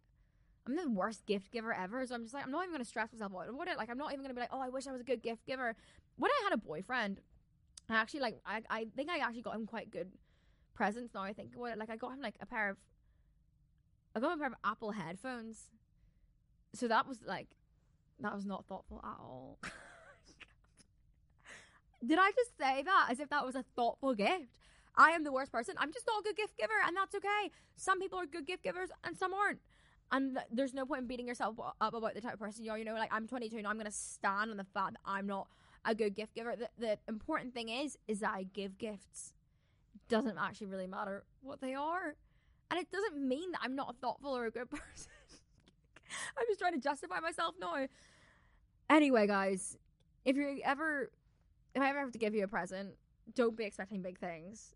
I'm 0.67 0.75
the 0.75 0.89
worst 0.89 1.25
gift 1.25 1.51
giver 1.51 1.73
ever. 1.73 2.05
So 2.05 2.15
I'm 2.15 2.23
just 2.23 2.33
like, 2.33 2.43
I'm 2.43 2.51
not 2.51 2.63
even 2.63 2.71
going 2.71 2.83
to 2.83 2.89
stress 2.89 3.11
myself 3.13 3.31
out 3.33 3.49
about 3.49 3.67
it. 3.67 3.77
Like, 3.77 3.89
I'm 3.89 3.97
not 3.97 4.11
even 4.11 4.23
going 4.23 4.29
to 4.29 4.35
be 4.35 4.41
like, 4.41 4.49
oh, 4.51 4.59
I 4.59 4.69
wish 4.69 4.85
I 4.85 4.91
was 4.91 5.01
a 5.01 5.05
good 5.05 5.23
gift 5.23 5.45
giver. 5.45 5.75
When 6.17 6.29
I 6.29 6.43
had 6.43 6.53
a 6.53 6.57
boyfriend, 6.57 7.21
I 7.89 7.95
actually 7.95 8.19
like, 8.19 8.39
I, 8.45 8.61
I 8.69 8.87
think 8.95 9.09
I 9.09 9.19
actually 9.19 9.43
got 9.43 9.55
him 9.55 9.65
quite 9.65 9.91
good 9.91 10.11
presents 10.77 11.13
now. 11.13 11.23
I 11.23 11.33
think 11.33 11.55
about. 11.55 11.77
Like, 11.77 11.89
I 11.89 11.97
got 11.97 12.13
him 12.13 12.21
like 12.21 12.35
a 12.39 12.45
pair 12.45 12.69
of, 12.69 12.77
I 14.15 14.19
got 14.19 14.31
him 14.33 14.39
a 14.39 14.41
pair 14.41 14.47
of 14.47 14.53
Apple 14.63 14.91
headphones. 14.91 15.69
So 16.73 16.87
that 16.87 17.07
was 17.07 17.19
like, 17.25 17.47
that 18.19 18.33
was 18.33 18.45
not 18.45 18.65
thoughtful 18.65 19.01
at 19.03 19.17
all. 19.19 19.57
Did 22.05 22.19
I 22.19 22.31
just 22.31 22.57
say 22.57 22.83
that 22.83 23.07
as 23.09 23.19
if 23.19 23.29
that 23.29 23.45
was 23.45 23.55
a 23.55 23.65
thoughtful 23.75 24.13
gift? 24.13 24.53
I 24.95 25.11
am 25.11 25.23
the 25.23 25.31
worst 25.31 25.51
person. 25.51 25.75
I'm 25.77 25.91
just 25.91 26.07
not 26.07 26.21
a 26.21 26.23
good 26.23 26.37
gift 26.37 26.57
giver, 26.57 26.73
and 26.85 26.95
that's 26.95 27.15
okay. 27.15 27.51
Some 27.75 27.99
people 27.99 28.19
are 28.19 28.25
good 28.25 28.45
gift 28.47 28.63
givers, 28.63 28.89
and 29.03 29.17
some 29.17 29.33
aren't 29.33 29.59
and 30.11 30.35
th- 30.35 30.47
there's 30.51 30.73
no 30.73 30.85
point 30.85 31.01
in 31.01 31.07
beating 31.07 31.27
yourself 31.27 31.55
up 31.59 31.93
about 31.93 32.13
the 32.13 32.21
type 32.21 32.33
of 32.33 32.39
person 32.39 32.63
you 32.63 32.71
are. 32.71 32.77
You 32.77 32.85
know, 32.85 32.93
like 32.93 33.13
I'm 33.13 33.27
22 33.27 33.57
and 33.57 33.67
I'm 33.67 33.77
gonna 33.77 33.91
stand 33.91 34.51
on 34.51 34.57
the 34.57 34.63
fact 34.63 34.93
that 34.93 35.01
I'm 35.05 35.27
not 35.27 35.47
a 35.85 35.93
good 35.93 36.15
gift 36.15 36.35
giver. 36.35 36.55
The, 36.55 36.69
the 36.77 36.97
important 37.07 37.53
thing 37.53 37.69
is, 37.69 37.97
is 38.07 38.19
that 38.21 38.31
I 38.33 38.43
give 38.43 38.77
gifts. 38.77 39.33
Doesn't 40.09 40.37
actually 40.37 40.67
really 40.67 40.87
matter 40.87 41.23
what 41.41 41.61
they 41.61 41.73
are, 41.73 42.15
and 42.71 42.79
it 42.79 42.91
doesn't 42.91 43.17
mean 43.17 43.51
that 43.51 43.61
I'm 43.63 43.75
not 43.75 43.95
a 43.95 43.97
thoughtful 43.99 44.35
or 44.35 44.45
a 44.45 44.51
good 44.51 44.69
person. 44.69 45.11
I'm 46.37 46.45
just 46.47 46.59
trying 46.59 46.73
to 46.73 46.79
justify 46.79 47.19
myself 47.19 47.55
now. 47.59 47.87
Anyway, 48.89 49.27
guys, 49.27 49.77
if 50.23 50.37
you 50.37 50.61
ever, 50.63 51.11
if 51.75 51.81
I 51.81 51.89
ever 51.89 51.99
have 51.99 52.11
to 52.11 52.19
give 52.19 52.33
you 52.33 52.43
a 52.43 52.47
present, 52.47 52.95
don't 53.35 53.57
be 53.57 53.65
expecting 53.65 54.01
big 54.01 54.17
things. 54.17 54.75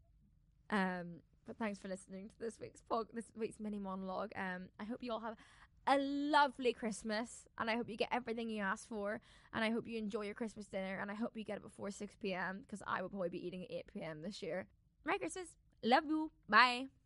Um, 0.70 1.22
but 1.48 1.58
thanks 1.58 1.80
for 1.80 1.88
listening 1.88 2.30
to 2.30 2.40
this 2.40 2.58
week's 2.60 2.82
pod, 2.82 3.08
this 3.14 3.32
week's 3.36 3.60
mini 3.60 3.80
monologue. 3.80 4.32
Um, 4.36 4.70
I 4.80 4.84
hope 4.84 5.00
you 5.02 5.12
all 5.12 5.20
have 5.20 5.36
a 5.88 5.98
lovely 5.98 6.74
Christmas, 6.74 7.48
and 7.58 7.70
I 7.70 7.76
hope 7.76 7.90
you 7.90 7.98
get 7.98 8.10
everything 8.12 8.50
you 8.50 8.62
asked 8.62 8.88
for, 8.88 9.20
and 9.54 9.64
I 9.64 9.72
hope 9.72 9.88
you 9.88 9.98
enjoy 9.98 10.22
your 10.22 10.36
Christmas 10.36 10.68
dinner, 10.68 11.00
and 11.02 11.10
I 11.10 11.16
hope 11.16 11.32
you 11.36 11.44
get 11.44 11.58
it 11.58 11.64
before 11.64 11.92
six 11.92 12.16
p.m. 12.22 12.62
because 12.66 12.84
I 12.86 13.02
will 13.02 13.10
probably 13.10 13.30
be 13.30 13.46
eating 13.46 13.64
at 13.64 13.72
eight 13.72 13.86
p.m. 13.92 14.22
this 14.22 14.42
year. 14.42 14.68
Merry 15.06 15.20
Christmas, 15.20 15.50
love 15.84 16.06
you, 16.06 16.32
bye. 16.50 16.92